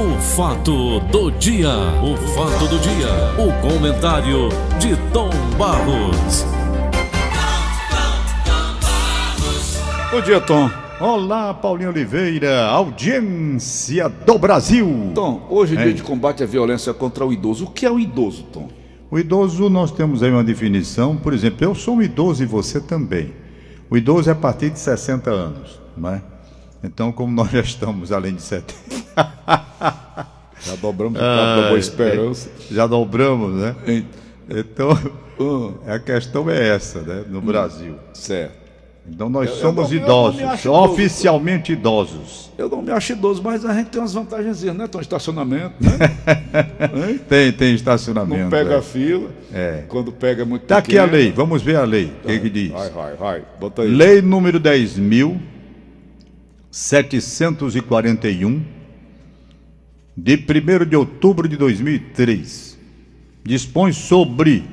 O 0.00 0.18
fato 0.18 0.98
do 1.12 1.30
dia, 1.32 1.68
o 2.02 2.16
fato 2.28 2.66
do 2.68 2.78
dia, 2.78 3.06
o 3.36 3.52
comentário 3.60 4.48
de 4.78 4.96
Tom 5.12 5.28
Barros. 5.58 6.46
Bom 10.10 10.22
dia, 10.22 10.40
Tom. 10.40 10.70
Olá, 10.98 11.52
Paulinho 11.52 11.90
Oliveira, 11.90 12.64
audiência 12.64 14.08
do 14.08 14.38
Brasil. 14.38 15.12
Tom, 15.14 15.46
hoje 15.50 15.76
é 15.76 15.82
dia 15.84 15.92
de 15.92 16.02
combate 16.02 16.42
à 16.42 16.46
violência 16.46 16.94
contra 16.94 17.26
o 17.26 17.30
idoso. 17.30 17.66
O 17.66 17.70
que 17.70 17.84
é 17.84 17.90
o 17.90 18.00
idoso, 18.00 18.44
Tom? 18.44 18.70
O 19.10 19.18
idoso, 19.18 19.68
nós 19.68 19.90
temos 19.92 20.22
aí 20.22 20.30
uma 20.30 20.42
definição, 20.42 21.14
por 21.14 21.34
exemplo, 21.34 21.62
eu 21.62 21.74
sou 21.74 21.96
um 21.96 22.02
idoso 22.02 22.42
e 22.42 22.46
você 22.46 22.80
também. 22.80 23.34
O 23.90 23.98
idoso 23.98 24.30
é 24.30 24.32
a 24.32 24.36
partir 24.36 24.70
de 24.70 24.78
60 24.78 25.30
anos, 25.30 25.78
não 25.94 26.08
é? 26.08 26.22
Então, 26.82 27.12
como 27.12 27.32
nós 27.34 27.50
já 27.50 27.60
estamos 27.60 28.10
além 28.12 28.34
de 28.34 28.42
70, 28.42 28.74
Já 30.62 30.76
dobramos 30.80 31.18
o 31.18 31.22
cabo 31.22 31.60
da 31.62 31.68
Boa 31.68 31.78
Esperança. 31.78 32.50
já 32.70 32.86
dobramos, 32.86 33.54
né? 33.60 33.74
Então, 34.48 34.90
Ah, 35.86 35.94
a 35.94 35.98
questão 35.98 36.50
é 36.50 36.68
essa, 36.68 37.00
né, 37.00 37.24
no 37.28 37.40
Brasil. 37.40 37.94
certo. 38.12 38.60
Então, 39.08 39.30
nós 39.30 39.48
Eu- 39.48 39.56
somos 39.56 39.90
eu 39.90 39.98
não 39.98 40.04
idosos, 40.04 40.40
idoso. 40.40 40.70
oficialmente 40.72 41.72
idosos. 41.72 42.50
Eu 42.58 42.68
não 42.68 42.82
me 42.82 42.92
acho 42.92 43.12
idoso, 43.12 43.42
mas 43.42 43.64
a 43.64 43.72
gente 43.72 43.88
tem 43.88 44.00
umas 44.00 44.12
vantagens, 44.12 44.62
né, 44.62 44.86
Tom? 44.86 45.00
Estacionamento, 45.00 45.72
né? 45.80 45.98
Tem, 47.28 47.50
tem 47.50 47.74
estacionamento. 47.74 48.42
Não 48.42 48.50
pega 48.50 48.74
é. 48.74 48.76
a 48.76 48.82
fila. 48.82 49.30
É. 49.52 49.84
Quando 49.88 50.12
pega 50.12 50.42
é 50.42 50.44
muito 50.44 50.66
Tá 50.66 50.76
aqui 50.78 50.98
a 50.98 51.04
pequeno. 51.04 51.22
lei, 51.22 51.32
vamos 51.32 51.62
ver 51.62 51.76
a 51.76 51.84
lei, 51.84 52.12
o 52.22 52.26
que, 52.26 52.38
que 52.40 52.50
diz. 52.50 52.70
Vai, 52.70 52.90
vai, 52.90 53.14
vai. 53.16 53.42
Bota 53.58 53.82
aí. 53.82 53.88
Lei 53.88 54.20
número 54.20 54.60
10.741, 56.72 58.62
de 60.16 60.34
1 60.34 60.88
de 60.88 60.96
outubro 60.96 61.48
de 61.48 61.56
2003, 61.56 62.78
dispõe 63.44 63.92
sobre 63.92 64.64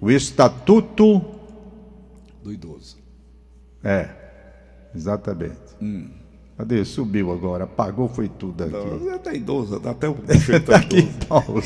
o 0.00 0.10
Estatuto. 0.10 1.24
Do 2.42 2.52
idoso. 2.52 2.98
É, 3.82 4.08
exatamente. 4.94 5.56
Cadê? 6.56 6.84
Subiu 6.84 7.32
agora, 7.32 7.64
apagou, 7.64 8.08
foi 8.08 8.28
tudo 8.28 8.64
aqui. 8.64 8.72
Não, 8.72 8.98
Você 8.98 9.18
tá 9.18 9.34
idoso, 9.34 9.78
dá 9.78 9.90
até 9.90 10.08
o 10.08 10.14
prefeito 10.16 10.66
tá 10.70 10.76
Aqui. 10.76 11.08
Paulo. 11.28 11.62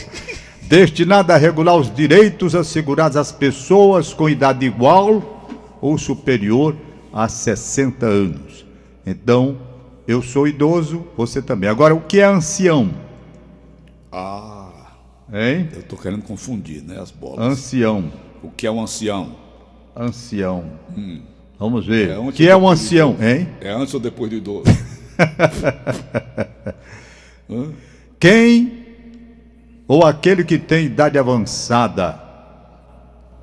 Destinada 0.63 1.35
a 1.35 1.37
regular 1.37 1.77
os 1.77 1.93
direitos 1.95 2.55
assegurados 2.55 3.17
às 3.17 3.33
pessoas 3.33 4.13
com 4.13 4.29
idade 4.29 4.67
igual 4.67 5.79
ou 5.81 5.97
superior 5.97 6.77
a 7.13 7.29
60 7.29 8.07
anos. 8.07 8.50
Então, 9.07 9.59
eu 10.07 10.23
sou 10.23 10.47
idoso, 10.47 11.07
você 11.17 11.41
também. 11.43 11.69
Agora, 11.69 11.95
o 11.95 12.01
que 12.01 12.21
é 12.21 12.25
ancião? 12.25 12.91
Ah, 14.13 14.69
Hein? 15.33 15.69
eu 15.75 15.83
tô 15.85 15.97
querendo 15.97 16.23
confundir, 16.23 16.83
né, 16.83 16.99
as 17.01 17.11
bolas. 17.11 17.39
Ancião. 17.39 18.13
O 18.43 18.51
que 18.51 18.67
é 18.67 18.71
um 18.71 18.83
ancião? 18.83 19.37
Ancião. 19.95 20.65
Vamos 21.59 21.87
ver. 21.87 22.11
É 22.11 22.19
o 22.19 22.33
que 22.33 22.49
é 22.49 22.57
um 22.57 22.69
ancião, 22.69 23.17
hein? 23.21 23.49
É 23.61 23.71
antes 23.71 23.95
ou 23.95 24.01
depois 24.01 24.31
do 24.31 24.37
idoso? 24.37 24.65
Quem 28.19 28.81
ou 29.87 30.05
aquele 30.05 30.45
que 30.45 30.59
tem 30.59 30.87
idade 30.87 31.19
avançada, 31.19 32.19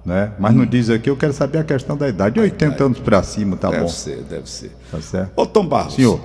né? 0.08 0.32
Mas 0.40 0.56
não 0.56 0.66
diz 0.66 0.90
aqui, 0.90 1.10
eu 1.10 1.18
quero 1.18 1.34
saber 1.34 1.58
a 1.58 1.64
questão 1.66 1.98
da 1.98 2.08
idade. 2.08 2.36
De 2.36 2.40
80 2.40 2.82
anos 2.82 3.00
para 3.00 3.22
cima, 3.22 3.58
tá 3.58 3.70
deve 3.70 3.84
bom. 3.84 3.90
ser, 3.90 4.24
deve 4.24 4.50
ser. 4.50 4.72
Tá 4.90 5.02
certo? 5.02 5.34
Ô 5.36 5.46
Tom 5.46 5.68
Barros. 5.68 5.96
Senhor. 5.96 6.18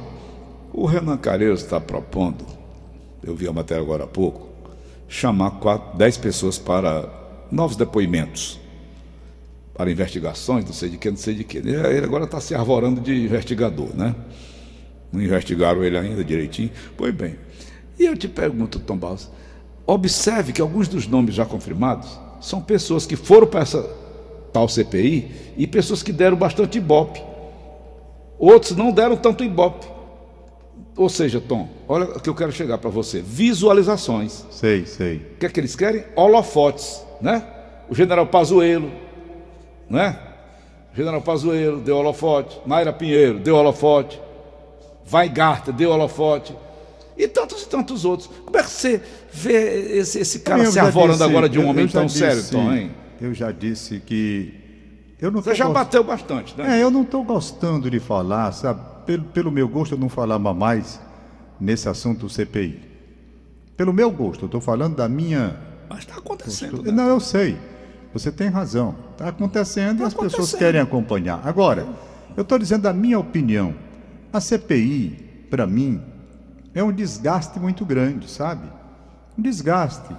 O 0.72 0.86
Renan 0.86 1.16
Calheiros 1.16 1.62
está 1.62 1.80
propondo, 1.80 2.46
eu 3.24 3.34
vi 3.34 3.48
a 3.48 3.52
matéria 3.52 3.82
agora 3.82 4.04
há 4.04 4.06
pouco, 4.06 4.48
chamar 5.08 5.50
quatro, 5.58 5.98
dez 5.98 6.16
pessoas 6.16 6.60
para 6.60 7.10
novos 7.50 7.76
depoimentos, 7.76 8.60
para 9.74 9.90
investigações, 9.90 10.64
não 10.64 10.72
sei 10.72 10.88
de 10.88 10.96
que, 10.96 11.10
não 11.10 11.16
sei 11.16 11.34
de 11.34 11.42
que. 11.42 11.58
Ele 11.58 12.04
agora 12.04 12.24
está 12.24 12.40
se 12.40 12.54
arvorando 12.54 13.00
de 13.00 13.24
investigador, 13.24 13.88
né? 13.96 14.14
Não 15.12 15.20
investigaram 15.20 15.82
ele 15.82 15.98
ainda 15.98 16.22
direitinho. 16.22 16.70
Pois 16.96 17.12
bem. 17.12 17.34
E 17.98 18.06
eu 18.06 18.16
te 18.16 18.28
pergunto, 18.28 18.78
Tom 18.78 18.96
Barros, 18.96 19.28
observe 19.84 20.52
que 20.52 20.62
alguns 20.62 20.86
dos 20.86 21.08
nomes 21.08 21.34
já 21.34 21.44
confirmados 21.44 22.18
são 22.42 22.60
pessoas 22.60 23.06
que 23.06 23.16
foram 23.16 23.46
para 23.46 23.60
essa 23.60 23.88
tal 24.52 24.68
CPI 24.68 25.54
e 25.56 25.66
pessoas 25.66 26.02
que 26.02 26.12
deram 26.12 26.36
bastante 26.36 26.76
ibope. 26.76 27.22
Outros 28.38 28.76
não 28.76 28.90
deram 28.90 29.16
tanto 29.16 29.44
ibope. 29.44 29.86
Ou 30.96 31.08
seja, 31.08 31.40
Tom, 31.40 31.68
olha 31.88 32.04
o 32.04 32.20
que 32.20 32.28
eu 32.28 32.34
quero 32.34 32.52
chegar 32.52 32.76
para 32.76 32.90
você. 32.90 33.22
Visualizações. 33.22 34.44
Sei, 34.50 34.84
sei. 34.84 35.16
O 35.16 35.38
que 35.38 35.46
é 35.46 35.48
que 35.48 35.60
eles 35.60 35.74
querem? 35.74 36.04
Holofotes, 36.14 37.02
né? 37.20 37.46
O 37.88 37.94
general 37.94 38.26
Pazuello, 38.26 38.90
né? 39.88 40.18
O 40.92 40.96
general 40.96 41.22
Pazuello 41.22 41.80
deu 41.80 41.96
holofote. 41.96 42.60
Naira 42.66 42.92
Pinheiro 42.92 43.38
deu 43.38 43.56
holofote. 43.56 44.20
Weigarten 45.10 45.72
deu 45.72 45.90
holofote. 45.90 46.54
E 47.16 47.28
tantos 47.28 47.62
e 47.62 47.68
tantos 47.68 48.04
outros. 48.04 48.28
Como 48.44 48.56
é 48.56 48.62
que 48.62 48.70
você 48.70 49.00
vê 49.32 49.98
esse, 49.98 50.18
esse 50.20 50.40
cara 50.40 50.64
se 50.66 50.72
já 50.72 50.84
arvorando 50.84 51.12
disse- 51.12 51.24
agora 51.24 51.48
de 51.48 51.58
um 51.58 51.62
eu- 51.62 51.68
homem 51.68 51.84
eu 51.84 51.90
tão 51.90 52.08
sério, 52.08 52.36
disse- 52.36 52.52
Tom, 52.52 52.72
hein? 52.72 52.90
Eu 53.20 53.32
já 53.34 53.52
disse 53.52 54.00
que. 54.00 54.54
Eu 55.20 55.30
não 55.30 55.40
Você 55.40 55.54
já 55.54 55.64
gost- 55.66 55.74
bateu 55.74 56.02
bastante, 56.02 56.54
né? 56.58 56.78
É, 56.78 56.82
eu 56.82 56.90
não 56.90 57.02
estou 57.02 57.22
gostando 57.22 57.88
de 57.90 58.00
falar, 58.00 58.50
sabe? 58.52 58.80
Pelo, 59.06 59.24
pelo 59.24 59.50
meu 59.52 59.68
gosto, 59.68 59.92
eu 59.94 59.98
não 59.98 60.08
falava 60.08 60.52
mais 60.52 61.00
nesse 61.60 61.88
assunto 61.88 62.28
CPI. 62.28 62.80
Pelo 63.76 63.92
meu 63.92 64.10
gosto, 64.10 64.42
eu 64.42 64.46
estou 64.46 64.60
falando 64.60 64.96
da 64.96 65.08
minha. 65.08 65.56
Mas 65.88 66.00
está 66.00 66.16
acontecendo. 66.16 66.82
Né? 66.82 66.90
Não, 66.90 67.06
eu 67.08 67.20
sei. 67.20 67.56
Você 68.12 68.32
tem 68.32 68.48
razão. 68.48 68.96
Está 69.12 69.28
acontecendo 69.28 70.00
e 70.02 70.04
as 70.04 70.12
pessoas 70.12 70.32
acontecendo. 70.34 70.58
querem 70.58 70.80
acompanhar. 70.80 71.40
Agora, 71.44 71.86
eu 72.36 72.42
estou 72.42 72.58
dizendo 72.58 72.86
a 72.86 72.92
minha 72.92 73.18
opinião. 73.18 73.74
A 74.32 74.40
CPI, 74.40 75.46
para 75.50 75.66
mim, 75.66 76.00
é 76.74 76.82
um 76.82 76.92
desgaste 76.92 77.58
muito 77.58 77.84
grande, 77.84 78.30
sabe? 78.30 78.66
Um 79.38 79.42
desgaste. 79.42 80.14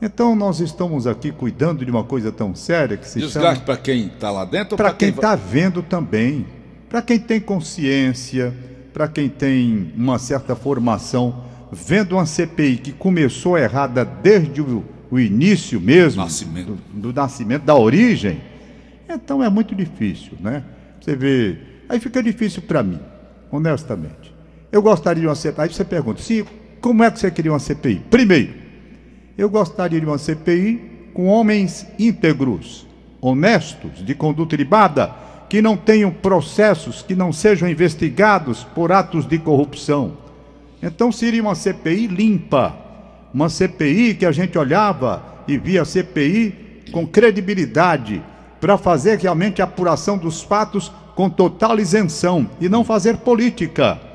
Então, 0.00 0.34
nós 0.34 0.60
estamos 0.60 1.06
aqui 1.06 1.30
cuidando 1.30 1.84
de 1.84 1.90
uma 1.90 2.02
coisa 2.02 2.32
tão 2.32 2.54
séria 2.54 2.96
que 2.96 3.06
se 3.06 3.20
chama 3.20 3.32
Desgaste 3.32 3.64
para 3.64 3.76
quem 3.76 4.06
está 4.06 4.30
lá 4.30 4.44
dentro 4.44 4.76
para 4.76 4.92
quem 4.92 5.10
está 5.10 5.36
vendo 5.36 5.82
também, 5.82 6.46
para 6.88 7.00
quem 7.00 7.18
tem 7.18 7.40
consciência, 7.40 8.52
para 8.92 9.06
quem 9.08 9.28
tem 9.28 9.92
uma 9.96 10.18
certa 10.18 10.56
formação, 10.56 11.44
vendo 11.70 12.16
uma 12.16 12.26
CPI 12.26 12.78
que 12.78 12.92
começou 12.92 13.56
errada 13.56 14.04
desde 14.04 14.60
o, 14.60 14.84
o 15.10 15.18
início 15.18 15.80
mesmo, 15.80 16.22
Nascimento. 16.22 16.78
Do, 16.92 17.12
do 17.12 17.12
nascimento, 17.12 17.62
da 17.62 17.74
origem, 17.74 18.40
então 19.08 19.42
é 19.42 19.48
muito 19.48 19.74
difícil, 19.74 20.32
né? 20.40 20.64
Você 21.00 21.16
vê, 21.16 21.58
aí 21.88 21.98
fica 21.98 22.22
difícil 22.22 22.62
para 22.62 22.82
mim, 22.82 23.00
honestamente. 23.50 24.21
Eu 24.72 24.80
gostaria 24.80 25.20
de 25.20 25.26
uma 25.26 25.34
CPI, 25.34 25.62
aí 25.64 25.68
você 25.68 25.84
pergunta, 25.84 26.22
sim, 26.22 26.46
como 26.80 27.04
é 27.04 27.10
que 27.10 27.20
você 27.20 27.30
queria 27.30 27.52
uma 27.52 27.58
CPI? 27.58 28.06
Primeiro, 28.10 28.54
eu 29.36 29.50
gostaria 29.50 30.00
de 30.00 30.06
uma 30.06 30.16
CPI 30.16 31.10
com 31.12 31.26
homens 31.26 31.86
íntegros, 31.98 32.86
honestos, 33.20 34.02
de 34.02 34.14
conduta 34.14 34.54
ilibada, 34.54 35.12
que 35.50 35.60
não 35.60 35.76
tenham 35.76 36.10
processos, 36.10 37.02
que 37.02 37.14
não 37.14 37.34
sejam 37.34 37.68
investigados 37.68 38.64
por 38.64 38.90
atos 38.90 39.26
de 39.26 39.38
corrupção. 39.38 40.16
Então 40.82 41.12
seria 41.12 41.42
uma 41.42 41.54
CPI 41.54 42.06
limpa, 42.06 42.74
uma 43.32 43.50
CPI 43.50 44.14
que 44.14 44.24
a 44.24 44.32
gente 44.32 44.56
olhava 44.56 45.22
e 45.46 45.58
via 45.58 45.84
CPI 45.84 46.84
com 46.90 47.06
credibilidade, 47.06 48.22
para 48.58 48.78
fazer 48.78 49.18
realmente 49.18 49.60
a 49.60 49.64
apuração 49.64 50.16
dos 50.16 50.40
fatos 50.40 50.90
com 51.14 51.28
total 51.28 51.78
isenção 51.78 52.48
e 52.58 52.70
não 52.70 52.82
fazer 52.82 53.18
política. 53.18 54.11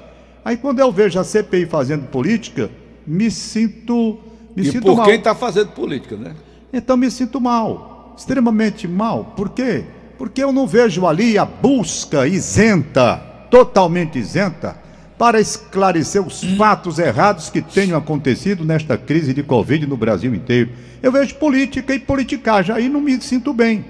Aí 0.47 0.56
quando 0.56 0.80
eu 0.80 0.90
vejo 0.94 1.19
a 1.19 1.25
CPI 1.25 1.66
fazendo 1.66 2.08
política, 2.08 2.72
me 3.06 3.30
sinto 3.30 4.18
me 4.56 4.63
E 4.63 4.71
sinto 4.71 4.86
por 4.86 4.95
mal. 4.95 5.06
quem 5.06 5.16
está 5.16 5.36
fazendo 5.36 5.74
política, 5.74 6.16
né? 6.16 6.36
Então 6.71 6.95
me 6.95 7.12
sinto 7.12 7.42
mal, 7.42 8.16
extremamente 8.18 8.88
mal. 8.88 9.33
Por 9.36 9.50
quê? 9.50 9.83
Porque 10.18 10.42
eu 10.42 10.54
não 10.54 10.66
vejo 10.66 11.06
ali 11.06 11.38
a 11.38 11.44
busca 11.44 12.25
isenta, 12.25 13.18
totalmente 13.51 14.18
isenta, 14.18 14.77
para 15.18 15.38
esclarecer 15.38 16.25
os 16.25 16.42
fatos 16.56 16.98
errados 16.98 17.50
que 17.50 17.62
tenham 17.62 17.98
acontecido 17.98 18.63
nesta 18.63 18.98
crise 18.98 19.33
de 19.33 19.44
Covid 19.44 19.86
no 19.86 19.98
Brasil 19.98 20.33
inteiro. 20.33 20.69
Eu 21.04 21.12
vejo 21.12 21.36
política 21.36 21.94
e 21.94 22.00
politicagem, 22.00 22.74
aí 22.74 22.88
não 22.88 23.01
me 23.01 23.21
sinto 23.21 23.54
bem. 23.54 23.83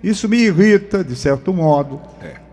Isso 0.00 0.28
me 0.28 0.36
irrita, 0.36 1.02
de 1.02 1.16
certo 1.16 1.52
modo. 1.52 2.00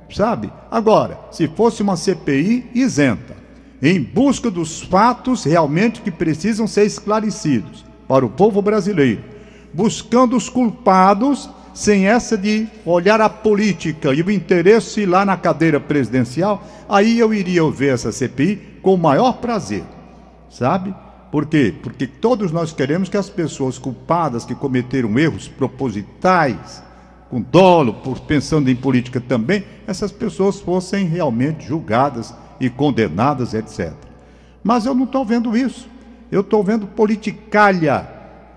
Sabe? 0.09 0.51
Agora, 0.71 1.19
se 1.31 1.47
fosse 1.47 1.83
uma 1.83 1.95
CPI 1.95 2.71
isenta, 2.73 3.39
em 3.81 4.01
busca 4.01 4.51
dos 4.51 4.81
fatos 4.81 5.43
realmente 5.43 6.01
que 6.01 6.11
precisam 6.11 6.67
ser 6.67 6.85
esclarecidos 6.85 7.83
para 8.07 8.25
o 8.25 8.29
povo 8.29 8.61
brasileiro, 8.61 9.23
buscando 9.73 10.35
os 10.35 10.49
culpados 10.49 11.49
sem 11.73 12.05
essa 12.07 12.37
de 12.37 12.67
olhar 12.85 13.21
a 13.21 13.29
política 13.29 14.13
e 14.13 14.21
o 14.21 14.29
interesse 14.29 15.05
lá 15.05 15.25
na 15.25 15.37
cadeira 15.37 15.79
presidencial, 15.79 16.63
aí 16.87 17.17
eu 17.17 17.33
iria 17.33 17.69
ver 17.71 17.93
essa 17.93 18.11
CPI 18.11 18.79
com 18.81 18.93
o 18.93 18.97
maior 18.97 19.33
prazer, 19.37 19.83
sabe? 20.49 20.93
Por 21.31 21.45
quê? 21.45 21.73
Porque 21.81 22.05
todos 22.05 22.51
nós 22.51 22.73
queremos 22.73 23.07
que 23.07 23.15
as 23.15 23.29
pessoas 23.29 23.77
culpadas 23.77 24.43
que 24.43 24.53
cometeram 24.53 25.17
erros 25.17 25.47
propositais, 25.47 26.83
com 27.29 27.41
dolo, 27.41 27.93
por, 27.93 28.19
pensando 28.19 28.69
em 28.69 28.75
política 28.75 29.21
também, 29.21 29.63
essas 29.87 30.11
pessoas 30.11 30.59
fossem 30.59 31.05
realmente 31.05 31.65
julgadas 31.65 32.35
e 32.61 32.69
condenadas, 32.69 33.55
etc. 33.55 33.91
Mas 34.63 34.85
eu 34.85 34.93
não 34.93 35.05
estou 35.05 35.25
vendo 35.25 35.57
isso. 35.57 35.89
Eu 36.31 36.41
estou 36.41 36.63
vendo 36.63 36.87
politicalha, 36.87 38.07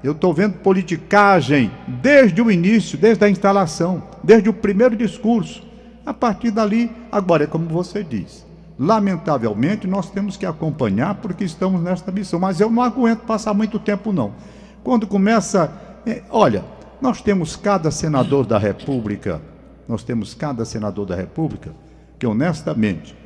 eu 0.03 0.13
estou 0.13 0.33
vendo 0.33 0.59
politicagem 0.59 1.73
desde 1.89 2.41
o 2.41 2.51
início, 2.51 2.97
desde 2.97 3.25
a 3.25 3.29
instalação, 3.29 4.03
desde 4.23 4.49
o 4.49 4.53
primeiro 4.53 4.95
discurso. 4.95 5.67
A 6.07 6.13
partir 6.13 6.51
dali, 6.51 6.93
agora 7.11 7.45
é 7.45 7.47
como 7.47 7.67
você 7.67 8.05
diz. 8.05 8.45
Lamentavelmente, 8.79 9.87
nós 9.87 10.11
temos 10.11 10.37
que 10.37 10.45
acompanhar 10.45 11.15
porque 11.17 11.43
estamos 11.43 11.81
nesta 11.81 12.13
missão, 12.13 12.39
mas 12.39 12.61
eu 12.61 12.71
não 12.71 12.83
aguento 12.83 13.21
passar 13.21 13.55
muito 13.55 13.79
tempo, 13.79 14.13
não. 14.13 14.33
Quando 14.85 15.07
começa. 15.07 15.73
É, 16.07 16.23
olha, 16.31 16.63
nós 17.01 17.23
temos 17.23 17.57
cada 17.57 17.91
senador 17.91 18.45
da 18.45 18.59
República, 18.59 19.41
nós 19.89 20.05
temos 20.05 20.35
cada 20.35 20.65
senador 20.67 21.07
da 21.07 21.17
República 21.17 21.73
que, 22.19 22.27
honestamente, 22.27 23.17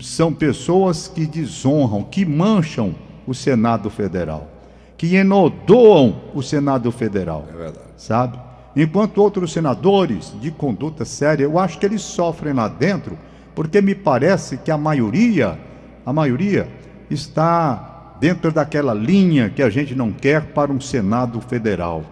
são 0.00 0.32
pessoas 0.32 1.08
que 1.08 1.26
desonram, 1.26 2.02
que 2.02 2.24
mancham 2.24 2.94
o 3.26 3.34
Senado 3.34 3.88
Federal, 3.90 4.48
que 4.96 5.16
enodoam 5.16 6.22
o 6.34 6.42
Senado 6.42 6.92
Federal. 6.92 7.46
É 7.48 7.56
verdade. 7.56 7.86
Sabe? 7.96 8.38
Enquanto 8.76 9.18
outros 9.18 9.52
senadores 9.52 10.34
de 10.40 10.50
conduta 10.50 11.04
séria, 11.04 11.44
eu 11.44 11.58
acho 11.58 11.78
que 11.78 11.86
eles 11.86 12.02
sofrem 12.02 12.52
lá 12.52 12.68
dentro 12.68 13.16
porque 13.54 13.80
me 13.80 13.94
parece 13.94 14.58
que 14.58 14.70
a 14.70 14.76
maioria, 14.76 15.58
a 16.04 16.12
maioria 16.12 16.68
está 17.08 18.16
dentro 18.20 18.52
daquela 18.52 18.92
linha 18.92 19.48
que 19.48 19.62
a 19.62 19.70
gente 19.70 19.94
não 19.94 20.12
quer 20.12 20.52
para 20.52 20.70
um 20.70 20.78
Senado 20.78 21.40
federal. 21.40 22.04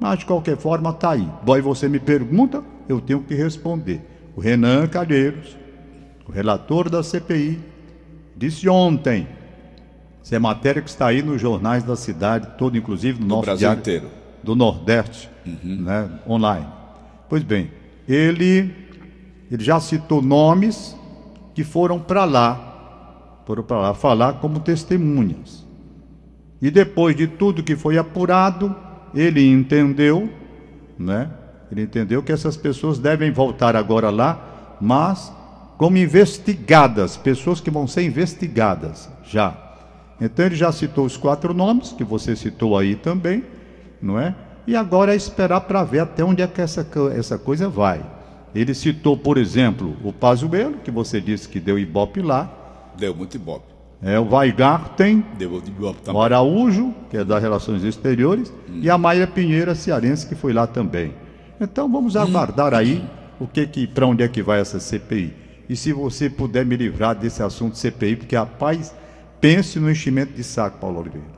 Mas 0.00 0.18
de 0.18 0.26
qualquer 0.26 0.56
forma 0.56 0.90
está 0.90 1.12
aí. 1.12 1.28
Boy, 1.44 1.60
você 1.60 1.88
me 1.88 2.00
pergunta, 2.00 2.64
eu 2.88 3.00
tenho 3.00 3.22
que 3.22 3.34
responder. 3.34 4.00
O 4.34 4.40
Renan 4.40 4.88
Calheiros, 4.88 5.56
o 6.30 6.32
relator 6.32 6.88
da 6.88 7.02
CPI, 7.02 7.58
disse 8.36 8.68
ontem, 8.68 9.26
isso 10.22 10.32
é 10.32 10.38
matéria 10.38 10.80
que 10.80 10.88
está 10.88 11.08
aí 11.08 11.22
nos 11.22 11.40
jornais 11.40 11.82
da 11.82 11.96
cidade, 11.96 12.56
todo 12.56 12.78
inclusive 12.78 13.18
no 13.18 13.26
do 13.26 13.28
nosso 13.28 13.46
Brasil 13.46 13.58
diário, 13.58 13.80
inteiro. 13.80 14.06
do 14.40 14.54
Nordeste, 14.54 15.28
uhum. 15.44 15.82
né, 15.82 16.08
online. 16.28 16.68
Pois 17.28 17.42
bem, 17.42 17.72
ele 18.08 18.72
ele 19.50 19.64
já 19.64 19.80
citou 19.80 20.22
nomes 20.22 20.96
que 21.52 21.64
foram 21.64 21.98
para 21.98 22.24
lá, 22.24 23.42
foram 23.44 23.64
para 23.64 23.78
lá 23.80 23.94
falar 23.94 24.34
como 24.34 24.60
testemunhas. 24.60 25.66
E 26.62 26.70
depois 26.70 27.16
de 27.16 27.26
tudo 27.26 27.60
que 27.64 27.74
foi 27.74 27.98
apurado, 27.98 28.72
ele 29.12 29.44
entendeu, 29.44 30.30
né? 30.96 31.28
Ele 31.72 31.82
entendeu 31.82 32.22
que 32.22 32.30
essas 32.30 32.56
pessoas 32.56 33.00
devem 33.00 33.32
voltar 33.32 33.74
agora 33.74 34.10
lá, 34.10 34.76
mas 34.80 35.39
como 35.80 35.96
investigadas, 35.96 37.16
pessoas 37.16 37.58
que 37.58 37.70
vão 37.70 37.86
ser 37.86 38.02
investigadas 38.02 39.08
já. 39.24 39.56
Então 40.20 40.44
ele 40.44 40.54
já 40.54 40.70
citou 40.70 41.06
os 41.06 41.16
quatro 41.16 41.54
nomes 41.54 41.90
que 41.92 42.04
você 42.04 42.36
citou 42.36 42.76
aí 42.76 42.94
também, 42.94 43.42
não 44.02 44.20
é? 44.20 44.34
E 44.66 44.76
agora 44.76 45.14
é 45.14 45.16
esperar 45.16 45.62
para 45.62 45.82
ver 45.82 46.00
até 46.00 46.22
onde 46.22 46.42
é 46.42 46.46
que 46.46 46.60
essa, 46.60 46.86
essa 47.16 47.38
coisa 47.38 47.66
vai. 47.66 48.04
Ele 48.54 48.74
citou, 48.74 49.16
por 49.16 49.38
exemplo, 49.38 49.96
o 50.04 50.12
Pazuello, 50.12 50.76
que 50.84 50.90
você 50.90 51.18
disse 51.18 51.48
que 51.48 51.58
deu 51.58 51.78
ibope 51.78 52.20
lá. 52.20 52.52
Deu 52.98 53.14
muito 53.14 53.36
ibope. 53.36 53.72
É, 54.02 54.20
o 54.20 54.28
Weigarten, 54.30 55.24
deu 55.38 55.62
ibope 55.66 56.02
também. 56.02 56.20
o 56.20 56.22
Araújo, 56.22 56.94
que 57.08 57.16
é 57.16 57.24
das 57.24 57.40
Relações 57.40 57.82
Exteriores, 57.84 58.52
hum. 58.68 58.80
e 58.82 58.90
a 58.90 58.98
Maia 58.98 59.26
Pinheira, 59.26 59.74
cearense, 59.74 60.26
que 60.26 60.34
foi 60.34 60.52
lá 60.52 60.66
também. 60.66 61.14
Então 61.58 61.90
vamos 61.90 62.16
aguardar 62.16 62.74
aí 62.74 63.02
o 63.40 63.46
que, 63.46 63.66
que 63.66 63.86
para 63.86 64.06
onde 64.06 64.22
é 64.22 64.28
que 64.28 64.42
vai 64.42 64.60
essa 64.60 64.78
CPI. 64.78 65.48
E 65.70 65.76
se 65.76 65.92
você 65.92 66.28
puder 66.28 66.66
me 66.66 66.76
livrar 66.76 67.14
desse 67.14 67.44
assunto 67.44 67.78
CPI, 67.78 68.16
porque 68.16 68.34
rapaz, 68.34 68.92
pense 69.40 69.78
no 69.78 69.88
enchimento 69.88 70.32
de 70.32 70.42
saco, 70.42 70.78
Paulo 70.80 70.98
Oliveira. 70.98 71.28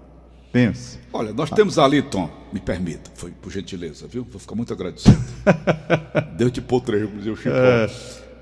Pense. 0.50 0.98
Olha, 1.12 1.34
nós 1.34 1.50
temos 1.50 1.78
ali, 1.78 2.00
Tom, 2.00 2.30
me 2.50 2.58
permita, 2.58 3.10
foi 3.14 3.30
por 3.30 3.52
gentileza, 3.52 4.06
viu? 4.06 4.24
Vou 4.24 4.40
ficar 4.40 4.54
muito 4.54 4.72
agradecido. 4.72 5.22
Deus 6.34 6.50
te 6.50 6.62
potrejo, 6.62 7.08
o 7.08 7.36
Chico. 7.36 7.50
É. 7.50 7.90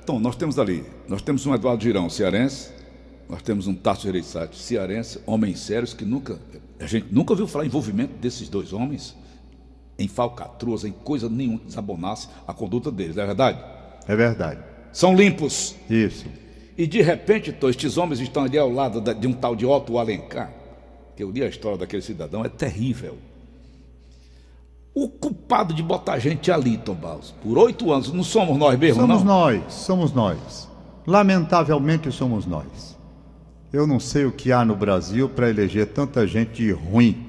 Tom, 0.06 0.20
nós 0.20 0.36
temos 0.36 0.60
ali, 0.60 0.84
nós 1.08 1.22
temos 1.22 1.44
um 1.44 1.52
Eduardo 1.56 1.82
Girão, 1.82 2.08
cearense, 2.08 2.70
nós 3.28 3.42
temos 3.42 3.66
um 3.66 3.74
Tasso 3.74 4.02
Gereissati, 4.02 4.56
cearense, 4.56 5.18
homens 5.26 5.58
sérios 5.58 5.92
que 5.92 6.04
nunca, 6.04 6.38
a 6.78 6.86
gente 6.86 7.08
nunca 7.10 7.32
ouviu 7.32 7.48
falar 7.48 7.66
envolvimento 7.66 8.12
desses 8.20 8.48
dois 8.48 8.72
homens 8.72 9.16
em 9.98 10.06
falcatruas, 10.06 10.84
em 10.84 10.92
coisa 10.92 11.28
nenhuma 11.28 11.58
que 11.58 11.66
desabonasse 11.66 12.28
a 12.46 12.54
conduta 12.54 12.92
deles, 12.92 13.16
não 13.16 13.24
é 13.24 13.26
verdade? 13.26 13.58
É 14.06 14.14
verdade. 14.14 14.69
São 14.92 15.14
limpos. 15.14 15.76
Isso. 15.88 16.26
E 16.76 16.86
de 16.86 17.02
repente, 17.02 17.52
Tom, 17.52 17.68
estes 17.68 17.96
homens 17.96 18.20
estão 18.20 18.44
ali 18.44 18.58
ao 18.58 18.70
lado 18.70 19.00
de 19.14 19.26
um 19.26 19.32
tal 19.32 19.54
de 19.54 19.66
Otto 19.66 19.98
Alencar 19.98 20.60
que 21.20 21.24
eu 21.24 21.30
li 21.30 21.42
a 21.42 21.48
história 21.48 21.76
daquele 21.76 22.00
cidadão, 22.00 22.42
é 22.42 22.48
terrível. 22.48 23.18
O 24.94 25.06
culpado 25.06 25.74
de 25.74 25.82
botar 25.82 26.14
a 26.14 26.18
gente 26.18 26.50
ali, 26.50 26.78
Tom 26.78 26.94
Barros, 26.94 27.34
por 27.42 27.58
oito 27.58 27.92
anos, 27.92 28.10
não 28.10 28.24
somos 28.24 28.56
nós 28.56 28.78
mesmo, 28.78 29.02
somos 29.02 29.22
não? 29.22 29.34
Somos 29.34 29.62
nós, 29.62 29.74
somos 29.74 30.12
nós. 30.14 30.68
Lamentavelmente 31.06 32.10
somos 32.10 32.46
nós. 32.46 32.96
Eu 33.70 33.86
não 33.86 34.00
sei 34.00 34.24
o 34.24 34.32
que 34.32 34.50
há 34.50 34.64
no 34.64 34.74
Brasil 34.74 35.28
para 35.28 35.50
eleger 35.50 35.88
tanta 35.88 36.26
gente 36.26 36.72
ruim. 36.72 37.26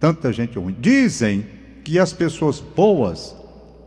Tanta 0.00 0.32
gente 0.32 0.58
ruim. 0.58 0.74
Dizem 0.80 1.46
que 1.84 2.00
as 2.00 2.12
pessoas 2.12 2.58
boas 2.58 3.36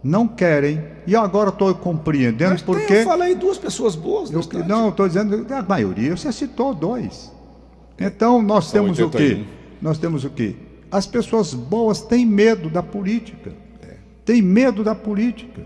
não 0.04 0.28
querem. 0.28 0.82
E 1.06 1.16
agora 1.16 1.50
estou 1.50 1.74
compreendendo 1.76 2.52
Mas 2.52 2.62
porque. 2.62 2.94
eu 2.94 3.04
falei 3.04 3.36
duas 3.36 3.58
pessoas 3.58 3.96
boas. 3.96 4.32
Eu, 4.32 4.42
não, 4.66 4.90
estou 4.90 5.08
dizendo 5.08 5.46
a 5.54 5.62
maioria. 5.62 6.16
Você 6.16 6.32
citou 6.32 6.74
dois. 6.74 7.32
Então 8.00 8.42
nós 8.42 8.72
temos 8.72 9.00
o 9.00 9.10
quê? 9.10 9.44
Nós 9.82 9.98
temos 9.98 10.24
o 10.24 10.30
quê? 10.30 10.56
As 10.92 11.06
pessoas 11.06 11.54
boas 11.54 12.02
têm 12.02 12.26
medo 12.26 12.70
da 12.70 12.82
política. 12.84 13.54
É. 13.82 13.96
Têm 14.26 14.42
medo 14.42 14.84
da 14.84 14.96
política. 14.96 15.62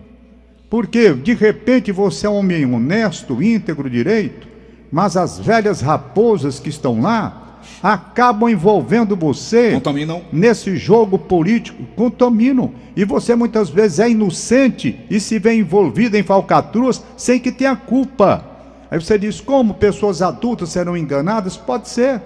Porque 0.70 1.14
de 1.14 1.34
repente 1.34 1.92
você 1.92 2.26
é 2.26 2.30
um 2.30 2.38
homem 2.38 2.66
honesto, 2.66 3.42
íntegro, 3.44 3.90
direito, 3.90 4.48
mas 4.92 5.18
as 5.18 5.38
velhas 5.38 5.82
raposas 5.82 6.60
que 6.60 6.70
estão 6.70 7.02
lá 7.02 7.41
acabam 7.82 8.50
envolvendo 8.50 9.16
você 9.16 9.74
contaminam. 9.74 10.22
nesse 10.32 10.76
jogo 10.76 11.18
político, 11.18 11.84
contaminam. 11.96 12.72
E 12.96 13.06
você 13.06 13.36
muitas 13.36 13.70
vezes 13.70 14.00
é 14.00 14.10
inocente 14.10 15.00
e 15.10 15.20
se 15.20 15.40
vê 15.40 15.54
envolvido 15.56 16.18
em 16.18 16.24
falcatruas 16.24 17.04
sem 17.16 17.40
que 17.40 17.52
tenha 17.52 17.76
culpa. 17.76 18.46
Aí 18.90 19.00
você 19.00 19.18
diz: 19.18 19.40
como 19.40 19.74
pessoas 19.74 20.22
adultas 20.22 20.70
serão 20.70 20.98
enganadas? 20.98 21.56
Pode 21.56 21.88
ser. 21.88 22.22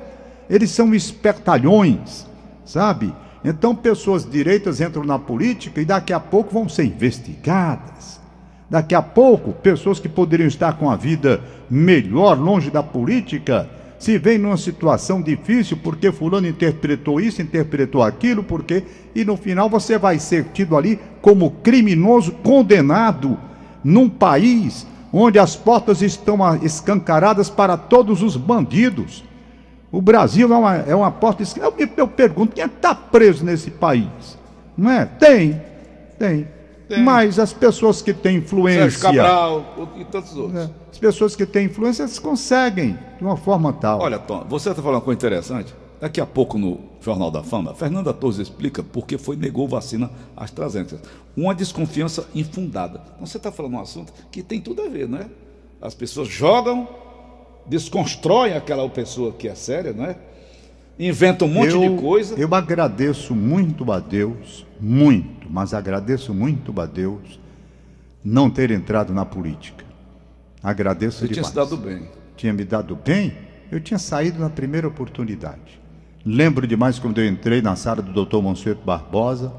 Eles 0.49 0.71
são 0.71 0.93
espertalhões, 0.93 2.25
sabe? 2.65 3.13
Então, 3.43 3.75
pessoas 3.75 4.27
direitas 4.27 4.81
entram 4.81 5.03
na 5.03 5.19
política 5.19 5.79
e 5.79 5.85
daqui 5.85 6.11
a 6.11 6.19
pouco 6.19 6.51
vão 6.51 6.67
ser 6.67 6.85
investigadas. 6.85 8.19
Daqui 8.67 8.95
a 8.95 9.01
pouco, 9.01 9.53
pessoas 9.53 9.99
que 9.99 10.09
poderiam 10.09 10.47
estar 10.47 10.73
com 10.73 10.89
a 10.89 10.95
vida 10.95 11.41
melhor, 11.69 12.39
longe 12.39 12.71
da 12.71 12.81
política, 12.81 13.69
se 13.97 14.17
veem 14.17 14.37
numa 14.37 14.57
situação 14.57 15.21
difícil 15.21 15.77
porque 15.77 16.11
fulano 16.11 16.47
interpretou 16.47 17.19
isso, 17.19 17.41
interpretou 17.41 18.03
aquilo, 18.03 18.43
porque 18.43 18.83
e 19.13 19.23
no 19.23 19.37
final 19.37 19.69
você 19.69 19.97
vai 19.97 20.19
ser 20.19 20.45
tido 20.53 20.75
ali 20.75 20.99
como 21.21 21.51
criminoso 21.51 22.31
condenado 22.31 23.37
num 23.83 24.09
país 24.09 24.85
onde 25.11 25.39
as 25.39 25.55
portas 25.55 26.01
estão 26.01 26.37
escancaradas 26.61 27.49
para 27.49 27.77
todos 27.77 28.21
os 28.21 28.35
bandidos. 28.35 29.23
O 29.91 30.01
Brasil 30.01 30.51
é 30.51 30.57
uma, 30.57 30.75
é 30.75 30.93
uma 30.93 31.09
porta. 31.09 31.41
Eu, 31.55 31.73
eu 31.95 32.07
pergunto, 32.07 32.53
quem 32.53 32.63
é 32.63 32.67
está 32.67 32.93
preso 32.93 33.45
nesse 33.45 33.71
país? 33.71 34.37
Não 34.77 34.91
é? 34.91 35.05
Tem, 35.05 35.61
tem. 36.19 36.54
Tem. 36.87 37.03
Mas 37.03 37.39
as 37.39 37.53
pessoas 37.53 38.01
que 38.01 38.13
têm 38.13 38.37
influência. 38.37 38.89
Sérgio 38.89 38.99
Cabral 39.01 39.91
e 39.97 40.05
tantos 40.05 40.35
outros. 40.35 40.59
É, 40.59 40.69
as 40.91 40.97
pessoas 40.97 41.35
que 41.35 41.45
têm 41.45 41.65
influência, 41.65 42.03
elas 42.03 42.19
conseguem 42.19 42.97
de 43.17 43.23
uma 43.23 43.37
forma 43.37 43.73
tal. 43.73 43.99
Olha, 43.99 44.19
Tom, 44.19 44.45
você 44.47 44.69
está 44.69 44.81
falando 44.81 44.97
uma 44.97 45.01
coisa 45.01 45.17
interessante. 45.17 45.73
Daqui 45.99 46.19
a 46.19 46.25
pouco 46.25 46.57
no 46.57 46.79
Jornal 47.01 47.31
da 47.31 47.41
Fama, 47.41 47.73
Fernanda 47.73 48.13
Torres 48.13 48.37
explica 48.37 48.83
por 48.83 49.07
que 49.07 49.17
foi 49.17 49.35
negou 49.35 49.67
vacina 49.67 50.11
AstraZeneca. 50.35 50.99
Uma 51.35 51.55
desconfiança 51.55 52.27
infundada. 52.35 53.01
Então 53.15 53.25
você 53.25 53.37
está 53.37 53.51
falando 53.51 53.73
um 53.73 53.79
assunto 53.79 54.13
que 54.29 54.43
tem 54.43 54.59
tudo 54.59 54.81
a 54.81 54.89
ver, 54.89 55.07
não 55.07 55.19
é? 55.19 55.27
As 55.81 55.93
pessoas 55.93 56.27
jogam, 56.27 56.87
desconstroem 57.65 58.53
aquela 58.53 58.87
pessoa 58.89 59.31
que 59.31 59.47
é 59.47 59.55
séria, 59.55 59.93
não 59.93 60.05
Inventam 60.97 61.47
um 61.47 61.51
monte 61.51 61.73
eu, 61.73 61.81
de 61.81 62.01
coisa. 62.01 62.35
Eu 62.35 62.53
agradeço 62.55 63.35
muito 63.35 63.91
a 63.91 63.99
Deus, 63.99 64.65
muito, 64.79 65.49
mas 65.49 65.73
agradeço 65.73 66.33
muito 66.33 66.79
a 66.79 66.85
Deus 66.85 67.39
não 68.23 68.49
ter 68.49 68.71
entrado 68.71 69.13
na 69.13 69.25
política. 69.25 69.83
Agradeço 70.63 71.19
Você 71.19 71.27
demais. 71.27 71.51
tinha 71.51 71.65
se 71.65 71.69
dado 71.69 71.77
bem. 71.77 72.09
Tinha 72.35 72.53
me 72.53 72.63
dado 72.63 72.95
bem? 72.95 73.33
Eu 73.71 73.79
tinha 73.79 73.99
saído 73.99 74.39
na 74.39 74.49
primeira 74.49 74.87
oportunidade. 74.87 75.79
Lembro 76.25 76.65
demais 76.65 76.97
quando 76.97 77.19
eu 77.19 77.27
entrei 77.27 77.61
na 77.61 77.75
sala 77.75 78.01
do 78.01 78.11
doutor 78.11 78.41
Monsueto 78.41 78.83
Barbosa, 78.83 79.53